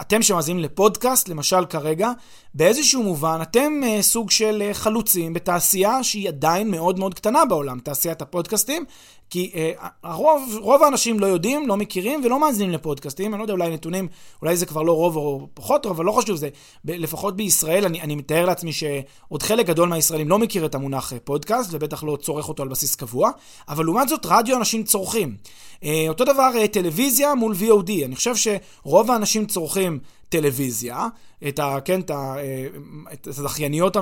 [0.00, 2.10] אתם שמאזינים לפודקאסט, למשל כרגע,
[2.54, 7.78] באיזשהו מובן אתם uh, סוג של uh, חלוצים בתעשייה שהיא עדיין מאוד מאוד קטנה בעולם,
[7.78, 8.84] תעשיית הפודקאסטים,
[9.30, 9.50] כי
[10.02, 14.08] הרוב, רוב האנשים לא יודעים, לא מכירים ולא מאזינים לפודקאסטים, אני לא יודע, אולי נתונים,
[14.42, 16.48] אולי זה כבר לא רוב או פחות רוב, אבל לא חשוב, זה
[16.84, 21.18] לפחות בישראל, אני, אני מתאר לעצמי שעוד חלק גדול מהישראלים לא מכיר את המונח אה,
[21.18, 23.30] פודקאסט, ובטח לא צורך אותו על בסיס קבוע,
[23.68, 25.36] אבל לעומת זאת רדיו אנשים צורכים.
[25.80, 31.08] Uh, אותו דבר uh, טלוויזיה מול VOD, אני חושב שרוב האנשים צורכים טלוויזיה,
[31.48, 32.66] את, ה, כן, את, ה, אה,
[33.12, 33.96] את הזכייניות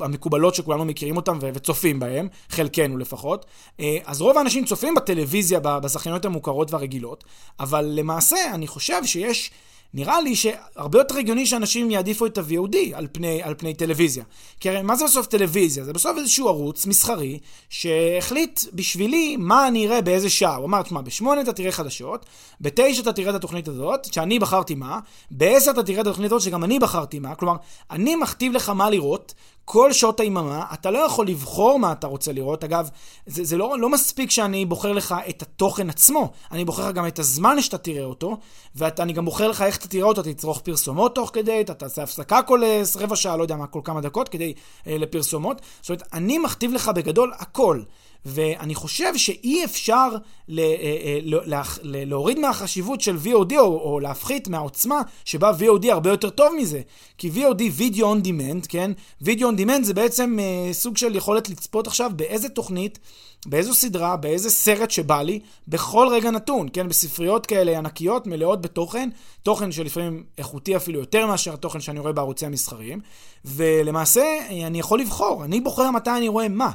[0.00, 3.46] המקובלות שכולנו מכירים אותן וצופים בהן, חלקנו לפחות.
[3.80, 7.24] אה, אז רוב האנשים צופים בטלוויזיה, בזכייניות המוכרות והרגילות,
[7.60, 9.50] אבל למעשה אני חושב שיש...
[9.94, 13.06] נראה לי שהרבה יותר הגיוני שאנשים יעדיפו את ה-VOD על
[13.42, 14.24] על פני טלוויזיה.
[14.60, 15.84] כי הרי מה זה בסוף טלוויזיה?
[15.84, 17.38] זה בסוף איזשהו ערוץ מסחרי
[17.70, 20.56] שהחליט בשבילי מה אני אראה באיזה שעה.
[20.56, 22.26] הוא אמר, תשמע, ב-8 אתה תראה חדשות,
[22.60, 24.98] ב-9 אתה תראה את התוכנית הזאת, שאני בחרתי מה,
[25.30, 27.34] ב-10 אתה תראה את התוכנית הזאת שגם אני בחרתי מה.
[27.34, 27.56] כלומר,
[27.90, 29.34] אני מכתיב לך מה לראות,
[29.72, 32.64] כל שעות היממה, אתה לא יכול לבחור מה אתה רוצה לראות.
[32.64, 32.88] אגב,
[33.26, 37.06] זה, זה לא, לא מספיק שאני בוחר לך את התוכן עצמו, אני בוחר לך גם
[37.06, 38.36] את הזמן שאתה תראה אותו,
[38.74, 42.42] ואני גם בוחר לך איך אתה תראה אותו, תצרוך פרסומות תוך כדי, אתה תעשה הפסקה
[42.42, 44.54] כל אה, רבע שעה, לא יודע מה, כל כמה דקות, כדי
[44.86, 45.60] אה, לפרסומות.
[45.80, 47.82] זאת אומרת, אני מכתיב לך בגדול הכל.
[48.26, 50.08] ואני חושב שאי אפשר
[50.48, 55.52] ל, אה, אה, ל, ל, ל, להוריד מהחשיבות של VOD או, או להפחית מהעוצמה שבה
[55.58, 56.80] VOD הרבה יותר טוב מזה.
[57.18, 58.90] כי VOD, Video on Demand, כן?
[59.24, 62.98] Video on Demand זה בעצם אה, סוג של יכולת לצפות עכשיו באיזה תוכנית,
[63.46, 66.88] באיזו סדרה, באיזה סרט שבא לי, בכל רגע נתון, כן?
[66.88, 69.08] בספריות כאלה ענקיות, מלאות בתוכן,
[69.42, 73.00] תוכן שלפעמים איכותי אפילו יותר מאשר התוכן שאני רואה בערוצי המסחריים,
[73.44, 74.24] ולמעשה
[74.66, 76.70] אני יכול לבחור, אני בוחר מתי אני רואה מה.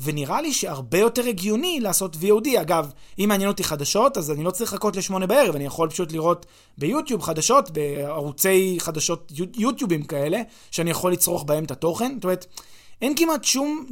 [0.00, 2.60] ונראה לי שהרבה יותר הגיוני לעשות VOD.
[2.60, 6.12] אגב, אם מעניין אותי חדשות, אז אני לא צריך לחכות לשמונה בערב, אני יכול פשוט
[6.12, 6.46] לראות
[6.78, 12.14] ביוטיוב חדשות, בערוצי חדשות יוטיובים כאלה, שאני יכול לצרוך בהם את התוכן.
[12.14, 12.46] זאת אומרת,
[13.02, 13.86] אין כמעט שום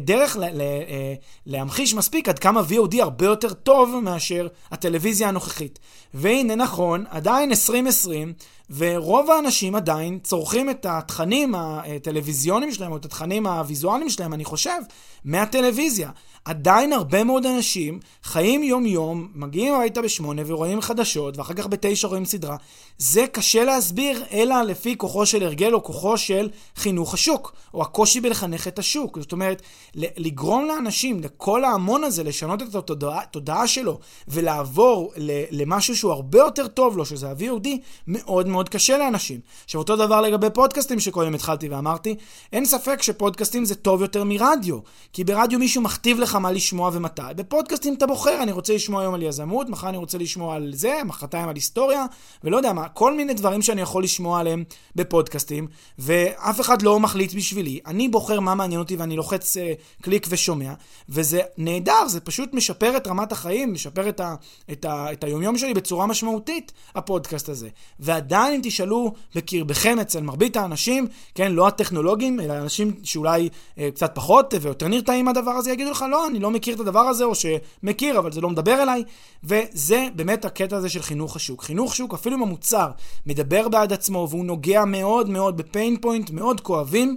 [0.00, 1.14] דרך אה,
[1.46, 5.78] להמחיש מספיק עד כמה VOD הרבה יותר טוב מאשר הטלוויזיה הנוכחית.
[6.14, 8.32] והנה נכון, עדיין 2020,
[8.76, 14.78] ורוב האנשים עדיין צורכים את התכנים הטלוויזיוניים שלהם, או את התכנים הוויזואליים שלהם, אני חושב,
[15.24, 16.10] מהטלוויזיה.
[16.44, 22.24] עדיין הרבה מאוד אנשים חיים יום-יום, מגיעים הביתה בשמונה ורואים חדשות, ואחר כך בתשע רואים
[22.24, 22.56] סדרה.
[22.98, 28.20] זה קשה להסביר, אלא לפי כוחו של הרגל או כוחו של חינוך השוק, או הקושי
[28.20, 29.18] בלחנך את השוק.
[29.20, 29.62] זאת אומרת,
[29.94, 33.98] לגרום לאנשים, לכל ההמון הזה, לשנות את התודעה שלו,
[34.28, 35.12] ולעבור
[35.50, 37.68] למשהו שהוא הרבה יותר טוב לו, שזה ה-VOD,
[38.06, 39.40] מאוד מאוד קשה לאנשים.
[39.64, 42.14] עכשיו, אותו דבר לגבי פודקאסטים שקודם התחלתי ואמרתי,
[42.52, 44.78] אין ספק שפודקאסטים זה טוב יותר מרדיו,
[45.12, 47.22] כי ברדיו מישהו מכתיב לך מה לשמוע ומתי.
[47.36, 51.00] בפודקאסטים אתה בוחר, אני רוצה לשמוע היום על יזמות, מחר אני רוצה לשמוע על זה,
[51.04, 52.06] מחרתיים על היסטוריה,
[52.44, 54.64] ולא יודע מה, כל מיני דברים שאני יכול לשמוע עליהם
[54.96, 55.66] בפודקאסטים,
[55.98, 57.80] ואף אחד לא מחליט בשבילי.
[57.86, 59.60] אני בוחר מה מעניין אותי ואני לוחץ uh,
[60.02, 60.72] קליק ושומע,
[61.08, 64.34] וזה נהדר, זה פשוט משפר את רמת החיים, משפר את, ה,
[64.72, 67.68] את, ה, את היומיום שלי בצורה משמעותית, הפודקאסט הזה.
[68.00, 74.14] ועדיין אם תשאלו בקרבכם אצל מרבית האנשים, כן, לא הטכנולוגים, אלא אנשים שאולי אה, קצת
[74.14, 77.32] פחות ויותר נרתעים מהדבר הזה, יגידו לך, לא, אני לא מכיר את הדבר הזה, או
[77.34, 79.04] שמכיר, אבל זה לא מדבר אליי,
[79.44, 81.62] וזה באמת הקטע הזה של חינוך השוק.
[81.62, 82.90] חינוך שוק, אפילו אם המוצר
[83.26, 87.16] מדבר בעד עצמו, והוא נוגע מאוד מאוד ב pain point מאוד כואבים,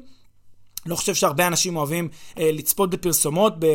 [0.88, 3.66] לא חושב שהרבה אנשים אוהבים אה, לצפות בפרסומות ב,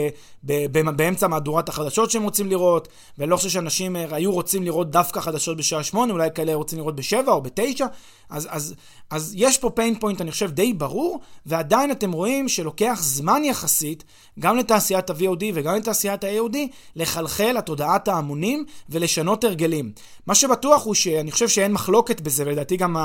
[0.45, 4.63] ב, ב, באמצע מהדורת החדשות שהם רוצים לראות, ואני לא חושב שאנשים אה, היו רוצים
[4.63, 7.87] לראות דווקא חדשות בשעה שמונה, אולי כאלה רוצים לראות בשבע או בתשע,
[8.33, 8.75] אז, אז,
[9.11, 14.05] אז יש פה pain point, אני חושב, די ברור, ועדיין אתם רואים שלוקח זמן יחסית,
[14.39, 16.57] גם לתעשיית ה-VOD וגם לתעשיית ה-AOD,
[16.97, 19.93] לחלחל לתודעת ההמונים ולשנות הרגלים.
[20.27, 22.97] מה שבטוח הוא שאני חושב שאין מחלוקת בזה, ולדעתי גם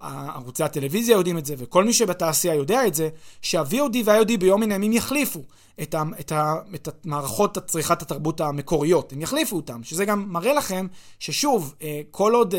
[0.00, 3.08] ערוצי הטלוויזיה יודעים את זה, וכל מי שבתעשייה יודע את זה,
[3.42, 5.42] שה-VOD וה-IOD ביום מן הימים יחליפו
[5.82, 9.12] את, ה, את, ה, את המערכות צריכת התרבות המקוריות.
[9.12, 10.86] הם יחליפו אותם, שזה גם מראה לכם
[11.18, 12.54] ששוב, אה, כל עוד...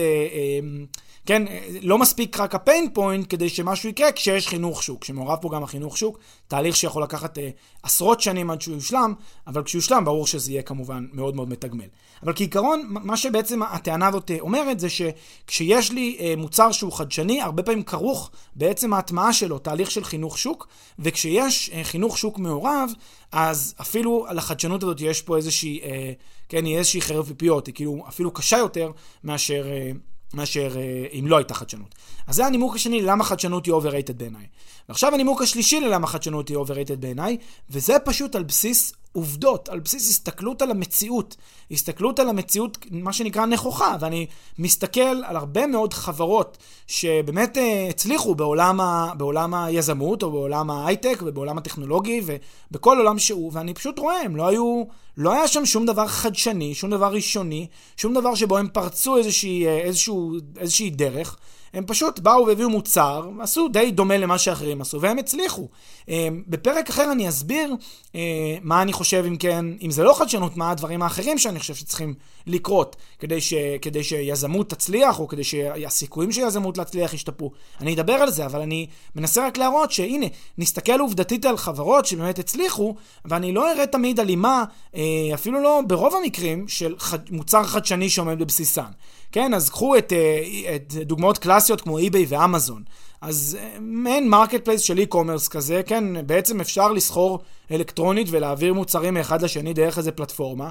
[1.29, 1.43] אה, אה, כן,
[1.81, 5.97] לא מספיק רק הפיין פוינט כדי שמשהו יקרה כשיש חינוך שוק, שמעורב פה גם החינוך
[5.97, 7.49] שוק, תהליך שיכול לקחת אה,
[7.83, 9.13] עשרות שנים עד שהוא יושלם,
[9.47, 11.87] אבל כשהוא יושלם ברור שזה יהיה כמובן מאוד מאוד מתגמל.
[12.23, 17.41] אבל כעיקרון, מה שבעצם הטענה הזאת אה, אומרת זה שכשיש לי אה, מוצר שהוא חדשני,
[17.41, 20.67] הרבה פעמים כרוך בעצם ההטמעה שלו, תהליך של חינוך שוק,
[20.99, 22.91] וכשיש אה, חינוך שוק מעורב,
[23.31, 26.11] אז אפילו על החדשנות הזאת יש פה איזושהי, אה,
[26.49, 28.91] כן, היא איזושהי חרב פיפיות, היא כאילו אפילו קשה יותר
[29.23, 29.67] מאשר...
[29.67, 29.91] אה,
[30.35, 31.95] מאשר אה, אם לא הייתה חדשנות.
[32.27, 34.45] אז זה הנימוק השני ללמה חדשנות היא overrated בעיניי.
[34.89, 37.37] ועכשיו הנימוק השלישי ללמה חדשנות היא overrated בעיניי,
[37.69, 41.35] וזה פשוט על בסיס עובדות, על בסיס הסתכלות על המציאות.
[41.71, 44.25] הסתכלות על המציאות, מה שנקרא נכוחה, ואני
[44.59, 51.19] מסתכל על הרבה מאוד חברות שבאמת אה, הצליחו בעולם, ה, בעולם היזמות, או בעולם ההייטק,
[51.25, 54.83] ובעולם הטכנולוגי, ובכל עולם שהוא, ואני פשוט רואה, הם לא היו,
[55.17, 57.67] לא היה שם שום דבר חדשני, שום דבר ראשוני,
[57.97, 61.37] שום דבר שבו הם פרצו איזושהי, אה, איזשהו, איזושהי דרך.
[61.75, 65.67] הם פשוט באו והביאו מוצר, עשו די דומה למה שאחרים עשו, והם הצליחו.
[66.09, 67.75] אה, בפרק אחר אני אסביר
[68.15, 71.75] אה, מה אני חושב, אם כן, אם זה לא חדשנות, מה הדברים האחרים שאני חושב
[71.75, 72.13] שצריכים
[72.47, 77.51] לקרות, כדי, ש, כדי שיזמות תצליח, או כדי שהסיכויים של יזמות להצליח ישתפרו.
[77.81, 80.25] אני אדבר על זה, אבל אני מנסה רק להראות שהנה,
[80.57, 84.63] נסתכל עובדתית על חברות שבאמת הצליחו, ואני לא אראה תמיד הלימה,
[84.95, 85.01] אה,
[85.33, 88.91] אפילו לא ברוב המקרים, של חד, מוצר חדשני שעומד בבסיסן.
[89.31, 92.83] כן, אז קחו את, אה, את דוגמאות קלאסיות כמו eBay ואמזון.
[93.21, 97.39] אז אה, מעין marketplace של e-commerce כזה, כן, בעצם אפשר לסחור
[97.71, 100.69] אלקטרונית ולהעביר מוצרים מאחד לשני דרך איזה פלטפורמה.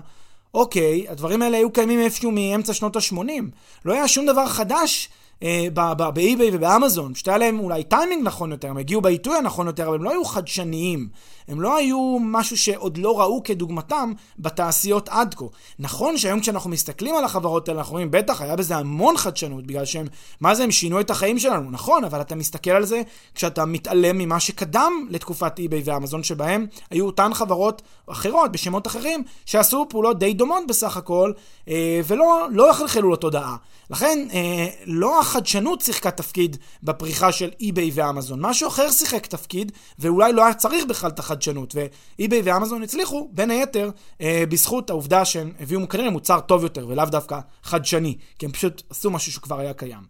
[0.54, 3.42] אוקיי, הדברים האלה היו קיימים איפשהו מאמצע שנות ה-80.
[3.84, 5.08] לא היה שום דבר חדש
[5.42, 5.66] אה,
[6.14, 9.94] באי-ביי ובאמזון, פשוט היה להם אולי טיימינג נכון יותר, הם הגיעו בעיתוי הנכון יותר, אבל
[9.94, 11.08] הם לא היו חדשניים.
[11.48, 15.44] הם לא היו משהו שעוד לא ראו כדוגמתם בתעשיות עד כה.
[15.78, 19.84] נכון שהיום כשאנחנו מסתכלים על החברות האלה, אנחנו רואים, בטח, היה בזה המון חדשנות, בגלל
[19.84, 20.06] שהם,
[20.40, 23.02] מה זה, הם שינו את החיים שלנו, נכון, אבל אתה מסתכל על זה
[23.34, 29.86] כשאתה מתעלם ממה שקדם לתקופת eBay ואמזון, שבהם היו אותן חברות אחרות, בשמות אחרים, שעשו
[29.88, 31.32] פעולות די דומות בסך הכל,
[31.68, 33.56] אה, ולא לא החלחלו לתודעה.
[33.90, 40.32] לכן, אה, לא החדשנות שיחקה תפקיד בפריחה של eBay ואמזון, משהו אחר שיחק תפקיד, ואולי
[40.32, 41.33] לא היה צריך בכלל את החדשנות.
[41.74, 47.04] ואי-ביי ואמזון הצליחו, בין היתר, אה, בזכות העובדה שהם הביאו כנראה מוצר טוב יותר, ולאו
[47.04, 50.02] דווקא חדשני, כי הם פשוט עשו משהו שכבר היה קיים.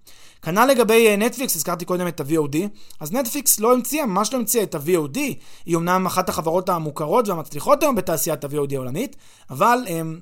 [0.43, 2.57] כנ"ל לגבי נטפליקס, הזכרתי קודם את ה-VOD,
[3.01, 5.19] אז נטפליקס לא המציאה, ממש לא המציאה את ה-VOD,
[5.67, 9.17] היא אמנם אחת החברות המוכרות והמצליחות היום בתעשיית ה-VOD העולמית,
[9.51, 9.79] אבל...
[9.89, 10.21] הם,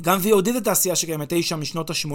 [0.00, 2.12] גם VOD זה תעשייה שקיימת אי שם משנות ה-80.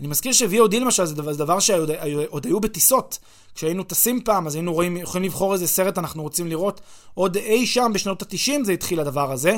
[0.00, 3.18] אני מזכיר ש-VOD למשל זה דבר, זה דבר שעוד היו בטיסות.
[3.60, 6.80] כשהיינו טסים פעם, אז היינו רואים, יכולים לבחור איזה סרט אנחנו רוצים לראות.
[7.14, 9.56] עוד אי שם בשנות ה-90 זה התחיל הדבר הזה.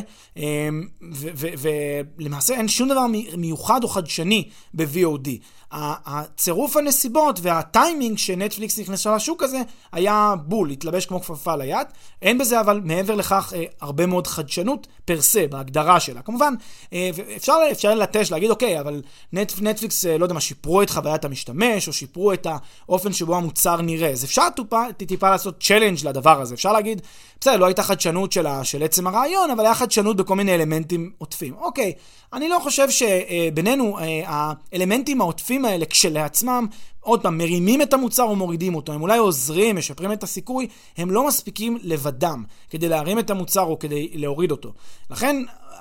[2.18, 5.28] ולמעשה אין שום דבר מיוחד או חדשני ב-VOD.
[5.72, 9.62] הצירוף הנסיבות והטיימינג שנטפליקס נכנסה לשוק הזה
[9.92, 11.86] היה בול, התלבש כמו כפפה ליד.
[12.22, 16.22] אין בזה אבל מעבר לכך אה, הרבה מאוד חדשנות פר סה בהגדרה שלה.
[16.22, 16.54] כמובן,
[16.92, 20.90] אה, אפשר, אפשר ללטש, להגיד אוקיי, אבל נט, נטפליקס, אה, לא יודע מה, שיפרו את
[20.90, 22.46] חוויית המשתמש או שיפרו את
[22.86, 23.91] האופן שבו המוצר נראה.
[24.12, 26.54] אז אפשר טיפה, טיפה לעשות צ'לנג' לדבר הזה.
[26.54, 27.02] אפשר להגיד,
[27.40, 31.54] בסדר, לא הייתה חדשנות של, של עצם הרעיון, אבל היה חדשנות בכל מיני אלמנטים עוטפים.
[31.54, 31.92] אוקיי,
[32.32, 36.66] אני לא חושב שבינינו האלמנטים העוטפים האלה כשלעצמם,
[37.00, 41.10] עוד פעם, מרימים את המוצר או מורידים אותו, הם אולי עוזרים, משפרים את הסיכוי, הם
[41.10, 44.72] לא מספיקים לבדם כדי להרים את המוצר או כדי להוריד אותו.
[45.10, 45.36] לכן,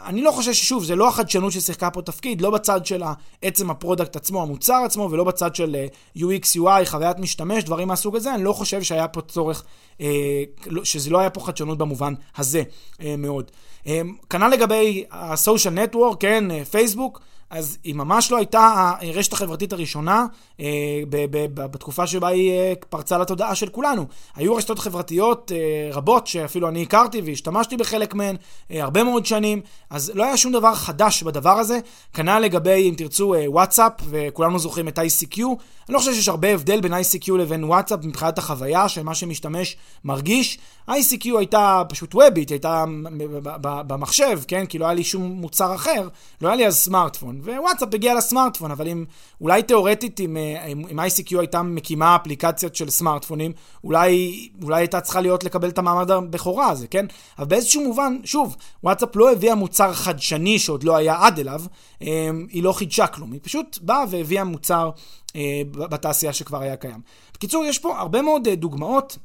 [0.06, 3.04] אני לא חושב ששוב, זה לא החדשנות ששיחקה פה תפקיד, לא בצד של
[3.42, 7.88] עצם ה product עצמו, המוצר עצמו, ולא בצד של אה, UX, UI, חוויית משתמש, דברים
[7.88, 9.64] מהסוג הזה, אני לא חושב שהיה פה צורך,
[10.02, 12.64] אה, לא, שזה לא היה פה חדשנות במובן הזה
[13.02, 13.52] אה, מאוד.
[14.30, 17.22] כנ"ל לגבי ה-social network, כן, פייסבוק.
[17.52, 20.26] אז היא ממש לא הייתה הרשת החברתית הראשונה
[20.60, 20.66] אה,
[21.54, 24.06] בתקופה שבה היא אה, פרצה לתודעה של כולנו.
[24.36, 28.36] היו רשתות חברתיות אה, רבות שאפילו אני הכרתי והשתמשתי בחלק מהן
[28.70, 31.80] הרבה מאוד שנים, אז לא היה שום דבר חדש בדבר הזה.
[32.14, 35.40] כנ"ל לגבי, אם תרצו, וואטסאפ, וכולנו זוכרים את ICQ.
[35.40, 39.78] אני לא חושב שיש הרבה הבדל בין ICQ לבין וואטסאפ מבחינת החוויה של מה שמשתמש
[40.04, 40.58] מרגיש.
[40.90, 42.86] ICQ הייתה פשוט וובית, הייתה
[43.62, 44.66] במחשב, כן?
[44.66, 46.08] כי לא היה לי שום מוצר אחר,
[46.42, 47.41] לא היה לי אז סמארטפון.
[47.44, 49.06] ווואטסאפ הגיע לסמארטפון, אבל אם,
[49.42, 53.52] אולי תאורטית, אם, אם, אם ICQ הייתה מקימה אפליקציות של סמארטפונים,
[53.84, 57.06] אולי, אולי הייתה צריכה להיות לקבל את המעמד הבכורה הזה, כן?
[57.38, 61.62] אבל באיזשהו מובן, שוב, וואטסאפ לא הביאה מוצר חדשני שעוד לא היה עד אליו,
[62.02, 64.90] אמ, היא לא חידשה כלום, היא פשוט באה והביאה מוצר
[65.36, 67.02] אה, בתעשייה שכבר היה קיים.
[67.34, 69.18] בקיצור, יש פה הרבה מאוד אה, דוגמאות.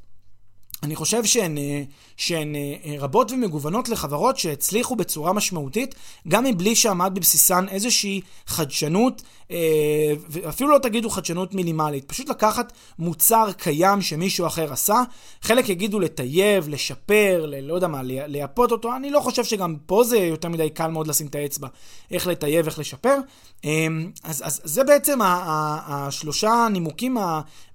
[0.83, 1.83] אני חושב שהן, אה,
[2.17, 2.55] שהן
[2.99, 5.95] רבות ומגוונות לחברות שהצליחו בצורה משמעותית,
[6.29, 13.53] גם מבלי שעמד בבסיסן איזושהי חדשנות אה, ואפילו לא תגידו חדשנות מינימלית, פשוט לקחת מוצר
[13.57, 15.03] קיים שמישהו אחר עשה,
[15.43, 20.05] חלק יגידו לטייב, לשפר, ל- לא יודע מה, לייפות אותו, אני לא חושב שגם פה
[20.05, 21.69] זה יותר מדי קל מאוד לשים את האצבע,
[22.11, 23.17] איך לטייב, איך לשפר.
[23.65, 23.87] אה,
[24.25, 27.17] אז, אז זה בעצם השלושה הנימוקים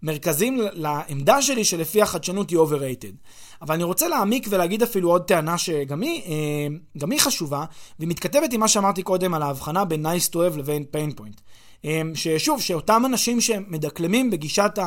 [0.04, 3.16] המרכזיים לעמדה שלי שלפי החדשנות היא overrated.
[3.62, 7.66] אבל אני רוצה להעמיק ולהגיד אפילו עוד טענה שגם היא, אה, גם היא חשובה,
[8.00, 11.42] והיא מתכתבת עם מה שאמרתי קודם על ההבחנה בין nice to have לבין pain point.
[11.86, 14.80] אה, ששוב, שאותם אנשים שמדקלמים בגישת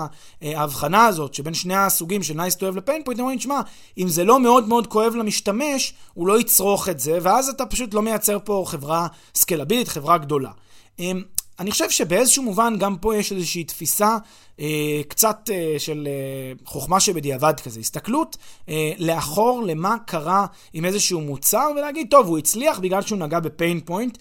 [0.43, 3.61] ההבחנה הזאת שבין שני הסוגים של nice to have point, הם אומרים, שמע,
[3.99, 7.95] אם זה לא מאוד מאוד כואב למשתמש, הוא לא יצרוך את זה, ואז אתה פשוט
[7.95, 10.51] לא מייצר פה חברה סקלבילית, חברה גדולה.
[11.61, 14.17] אני חושב שבאיזשהו מובן גם פה יש איזושהי תפיסה
[14.61, 18.37] אה, קצת אה, של אה, חוכמה שבדיעבד כזה, הסתכלות
[18.69, 23.81] אה, לאחור למה קרה עם איזשהו מוצר ולהגיד, טוב, הוא הצליח בגלל שהוא נגע בפיין
[23.81, 24.19] פוינט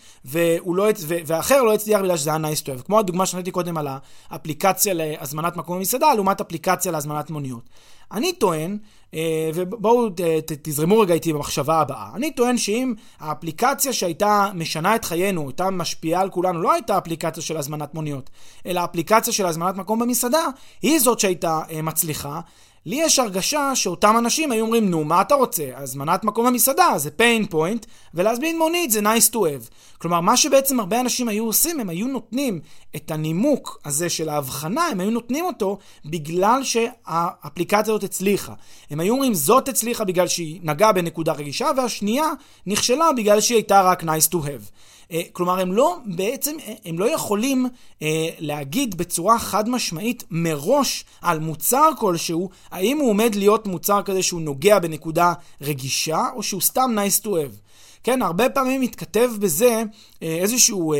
[0.65, 2.83] לא, ואחר לא הצליח בגלל שזה היה nice to have.
[2.83, 3.87] כמו הדוגמה שנתתי קודם על
[4.29, 7.69] האפליקציה להזמנת מקום במסעדה לעומת אפליקציה להזמנת מוניות.
[8.11, 8.77] אני טוען
[9.13, 10.09] אה, ובואו
[10.45, 12.09] תזרמו רגע איתי במחשבה הבאה.
[12.15, 17.43] אני טוען שאם האפליקציה שהייתה משנה את חיינו, הייתה משפיעה על כולנו, לא הייתה אפליקציה
[17.43, 18.29] של הזמנת מוניות,
[18.65, 20.45] אלא אפליקציה של הזמנת מקום במסעדה,
[20.81, 22.41] היא זאת שהייתה אה, מצליחה,
[22.85, 25.63] לי יש הרגשה שאותם אנשים היו אומרים, נו, מה אתה רוצה?
[25.75, 29.69] הזמנת מקום במסעדה זה pain point, ולהזמין מונית זה nice to have.
[30.03, 32.59] כלומר, מה שבעצם הרבה אנשים היו עושים, הם היו נותנים
[32.95, 38.53] את הנימוק הזה של ההבחנה, הם היו נותנים אותו בגלל שהאפליקציה הזאת הצליחה.
[38.89, 42.25] הם היו אומרים, זאת הצליחה בגלל שהיא נגעה בנקודה רגישה, והשנייה
[42.65, 44.71] נכשלה בגלל שהיא הייתה רק nice to have.
[45.11, 47.67] אה, כלומר, הם לא, בעצם, אה, הם לא יכולים
[48.01, 54.23] אה, להגיד בצורה חד משמעית מראש על מוצר כלשהו, האם הוא עומד להיות מוצר כזה
[54.23, 57.62] שהוא נוגע בנקודה רגישה, או שהוא סתם nice to have.
[58.03, 59.83] כן, הרבה פעמים מתכתב בזה
[60.21, 60.93] איזשהו...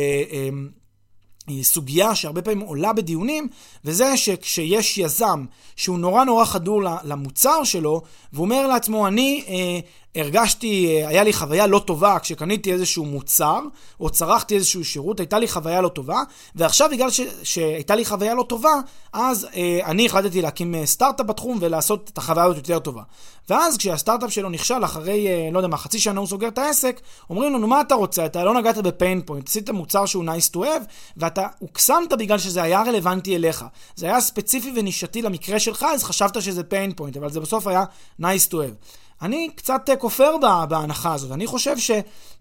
[1.62, 3.48] סוגיה שהרבה פעמים עולה בדיונים,
[3.84, 5.44] וזה שכשיש יזם
[5.76, 9.78] שהוא נורא נורא חדור למוצר שלו, והוא אומר לעצמו, אני אה,
[10.16, 13.60] הרגשתי, אה, היה לי חוויה לא טובה כשקניתי איזשהו מוצר,
[14.00, 16.22] או צרכתי איזשהו שירות, הייתה לי חוויה לא טובה,
[16.54, 18.74] ועכשיו בגלל ש, שהייתה לי חוויה לא טובה,
[19.12, 23.02] אז אה, אני החלטתי להקים אה, סטארט-אפ בתחום ולעשות את החוויה הזאת יותר טובה.
[23.48, 27.00] ואז כשהסטארט-אפ שלו נכשל, אחרי, אה, לא יודע מה, חצי שנה הוא סוגר את העסק,
[27.30, 28.26] אומרים לו, נו מה אתה רוצה?
[28.26, 30.84] אתה לא נגעת ב pain point, עשית מוצר שהוא nice to have,
[31.16, 33.64] ואתה הוקסמת בגלל שזה היה רלוונטי אליך.
[33.96, 37.84] זה היה ספציפי ונישתי למקרה שלך, אז חשבת שזה pain point, אבל זה בסוף היה
[38.20, 39.03] nice to have.
[39.22, 40.36] אני קצת אה, כופר
[40.68, 41.32] בהנחה הזאת.
[41.32, 41.78] אני חושב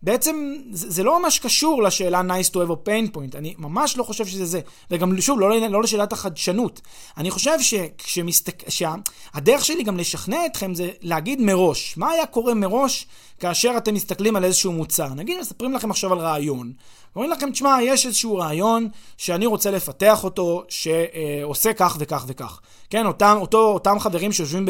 [0.03, 3.97] בעצם זה, זה לא ממש קשור לשאלה nice to have או pain point, אני ממש
[3.97, 4.61] לא חושב שזה זה.
[4.91, 6.81] וגם שוב, לא, לא לשאלת החדשנות.
[7.17, 8.63] אני חושב שכשמסתק...
[8.69, 13.07] שהדרך שלי גם לשכנע אתכם זה להגיד מראש, מה היה קורה מראש
[13.39, 15.07] כאשר אתם מסתכלים על איזשהו מוצר.
[15.07, 16.73] נגיד, מספרים לכם עכשיו על רעיון.
[17.15, 18.87] אומרים לכם, תשמע, יש איזשהו רעיון
[19.17, 22.59] שאני רוצה לפתח אותו, שעושה כך וכך וכך.
[22.89, 24.65] כן, אותם, אותו, אותם חברים שיושבים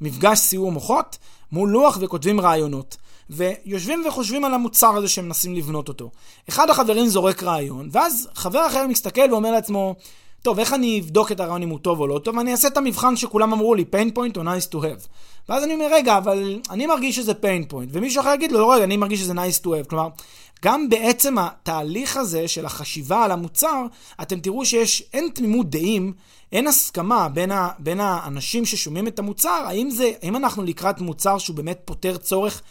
[0.00, 1.18] במפגש סיור מוחות,
[1.52, 2.96] מול לוח וכותבים רעיונות.
[3.30, 6.10] ויושבים וחושבים על המוצר הזה שהם מנסים לבנות אותו.
[6.48, 9.94] אחד החברים זורק רעיון, ואז חבר אחר מסתכל ואומר לעצמו,
[10.42, 12.38] טוב, איך אני אבדוק את הרעיון אם הוא טוב או לא טוב?
[12.38, 15.08] אני אעשה את המבחן שכולם אמרו לי, pain point או nice to have.
[15.48, 18.72] ואז אני אומר, רגע, אבל אני מרגיש שזה pain point, ומישהו אחר יגיד לו, לא,
[18.72, 19.88] רגע, אני מרגיש שזה nice to have.
[19.88, 20.08] כלומר,
[20.64, 23.82] גם בעצם התהליך הזה של החשיבה על המוצר,
[24.22, 26.12] אתם תראו שיש, אין תמימות דעים,
[26.52, 31.38] אין הסכמה בין, ה, בין האנשים ששומעים את המוצר, האם, זה, האם אנחנו לקראת מוצר
[31.38, 32.62] שהוא באמת פותר צורך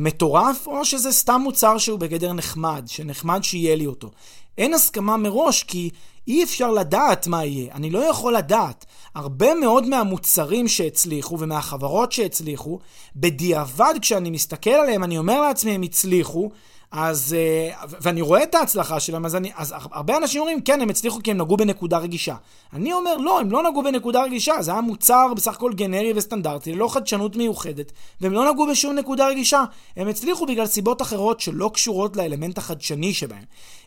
[0.00, 4.10] מטורף, או שזה סתם מוצר שהוא בגדר נחמד, שנחמד שיהיה לי אותו.
[4.58, 5.90] אין הסכמה מראש, כי
[6.28, 7.74] אי אפשר לדעת מה יהיה.
[7.74, 8.86] אני לא יכול לדעת.
[9.14, 12.78] הרבה מאוד מהמוצרים שהצליחו ומהחברות שהצליחו,
[13.16, 16.50] בדיעבד כשאני מסתכל עליהם, אני אומר לעצמי, הם הצליחו,
[16.92, 20.90] אז, אה, ואני רואה את ההצלחה שלהם, אז, אני, אז הרבה אנשים אומרים, כן, הם
[20.90, 22.34] הצליחו כי הם נגעו בנקודה רגישה.
[22.72, 26.72] אני אומר, לא, הם לא נגעו בנקודה רגישה, זה היה מוצר בסך הכל גנרי וסטנדרטי,
[26.72, 29.64] ללא חדשנות מיוחדת, והם לא נגעו בשום נקודה רגישה.
[29.96, 33.44] הם הצליחו בגלל סיבות אחרות שלא קשורות לאלמנט החדשני שבהם.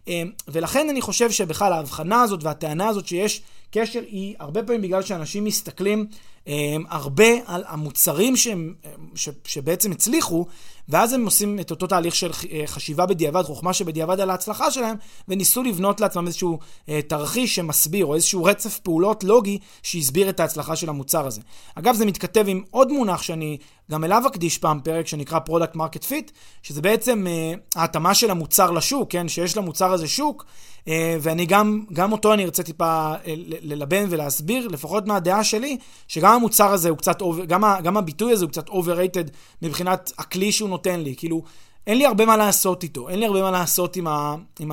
[0.07, 3.41] אה, ולכן אני חושב שבכלל ההבחנה הזאת והטענה הזאת שיש
[3.73, 6.05] קשר היא הרבה פעמים בגלל שאנשים מסתכלים
[6.47, 8.73] הם, הרבה על המוצרים שהם,
[9.15, 10.45] ש, שבעצם הצליחו,
[10.89, 14.95] ואז הם עושים את אותו תהליך של אה, חשיבה בדיעבד, חוכמה שבדיעבד על ההצלחה שלהם,
[15.27, 16.59] וניסו לבנות לעצמם איזשהו
[16.89, 21.41] אה, תרחיש שמסביר, או איזשהו רצף פעולות לוגי שהסביר את ההצלחה של המוצר הזה.
[21.75, 23.57] אגב, זה מתכתב עם עוד מונח שאני
[23.91, 26.31] גם אליו אקדיש פעם פרק שנקרא Product Market Fit,
[26.63, 29.27] שזה בעצם אה, ההתאמה של המוצר לשוק, כן?
[29.27, 30.49] שיש למוצר הזה שוק, אה,
[30.87, 35.77] ואני גם, גם אותו אני ארצה טיפה אה, ללבן ולהסביר, לפחות מהדעה שלי,
[36.07, 39.29] שגם המוצר הזה הוא קצת, גם, גם הביטוי הזה הוא קצת overrated
[39.61, 41.15] מבחינת הכלי שהוא נותן לי.
[41.15, 41.43] כאילו,
[41.87, 44.71] אין לי הרבה מה לעשות איתו, אין לי הרבה מה לעשות עם, ה, עם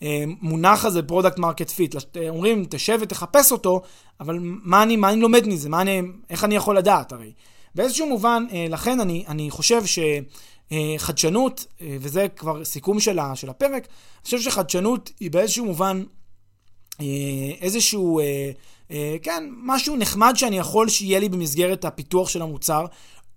[0.00, 2.18] המונח הזה, Product Market Fit.
[2.28, 3.82] אומרים, תשב ותחפש אותו,
[4.20, 5.68] אבל מה אני, מה אני לומד מזה?
[5.68, 7.32] מה אני, איך אני יכול לדעת הרי?
[7.74, 10.26] באיזשהו מובן, אה, לכן אני, אני חושב שחדשנות,
[11.80, 13.18] אה, וזה כבר סיכום של,
[13.48, 16.02] הפרק, אני חושב שחדשנות היא באיזשהו מובן
[17.00, 17.06] אה,
[17.60, 18.20] איזשהו,
[19.22, 22.86] כן, משהו נחמד שאני יכול שיהיה לי במסגרת הפיתוח של המוצר.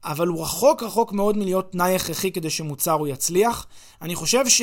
[0.06, 3.68] אבל הוא רחוק רחוק מאוד מלהיות תנאי הכרחי כדי שמוצר הוא יצליח.
[4.02, 4.62] אני חושב ש...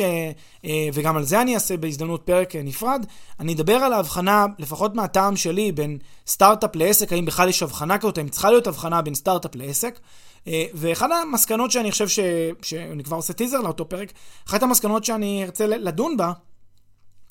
[0.65, 3.07] אה, וגם על זה אני אעשה בהזדמנות פרק אה, נפרד,
[3.41, 8.19] אני אדבר על ההבחנה, לפחות מהטעם שלי, בין סטארט-אפ לעסק, האם בכלל יש הבחנה כזאת,
[8.19, 9.99] האם צריכה להיות הבחנה בין סטארט-אפ לעסק.
[10.47, 12.19] אה, ואחת המסקנות שאני חושב ש...
[12.63, 14.13] שאני כבר עושה טיזר לאותו פרק,
[14.49, 16.33] אחת המסקנות שאני ארצה לדון בה,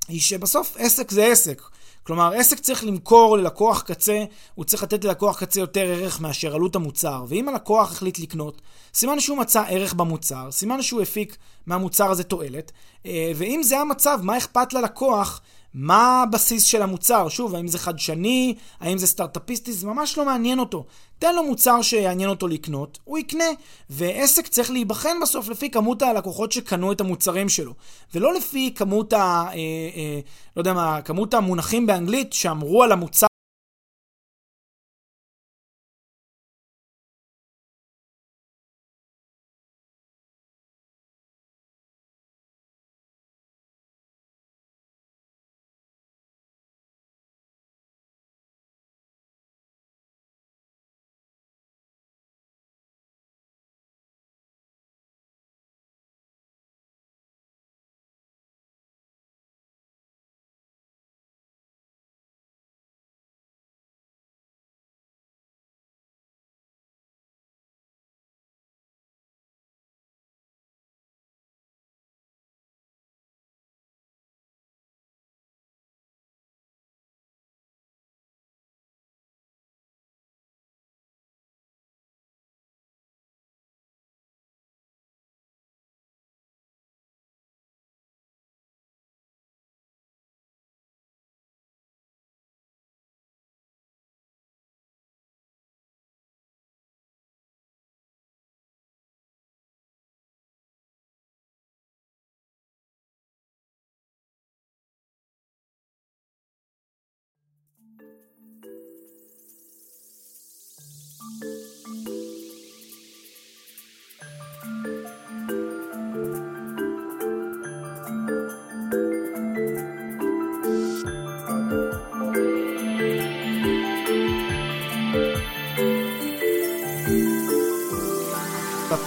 [0.07, 1.61] היא שבסוף עסק זה עסק.
[2.03, 4.23] כלומר, עסק צריך למכור ללקוח קצה,
[4.55, 7.25] הוא צריך לתת ללקוח קצה יותר ערך מאשר עלות המוצר.
[7.27, 8.61] ואם הלקוח החליט לקנות,
[8.93, 12.71] סימן שהוא מצא ערך במוצר, סימן שהוא הפיק מהמוצר הזה תועלת,
[13.05, 15.41] אה, ואם זה המצב, מה אכפת ללקוח
[15.73, 17.29] מה הבסיס של המוצר?
[17.29, 18.55] שוב, האם זה חדשני?
[18.79, 19.73] האם זה סטארט-אפיסטי?
[19.73, 20.85] זה ממש לא מעניין אותו.
[21.21, 23.45] תן לו מוצר שיעניין אותו לקנות, הוא יקנה.
[23.89, 27.73] ועסק צריך להיבחן בסוף לפי כמות הלקוחות שקנו את המוצרים שלו.
[28.13, 29.17] ולא לפי כמות ה...
[29.17, 29.53] אה,
[29.95, 30.19] אה,
[30.55, 33.30] לא יודע מה, כמות המונחים באנגלית שאמרו על המוצר.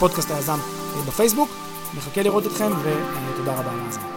[0.05, 0.59] הפודקאסט היזם
[1.09, 1.49] בפייסבוק.
[1.97, 4.15] מחכה לראות אתכם, ותודה אה, רבה על ההזמנה.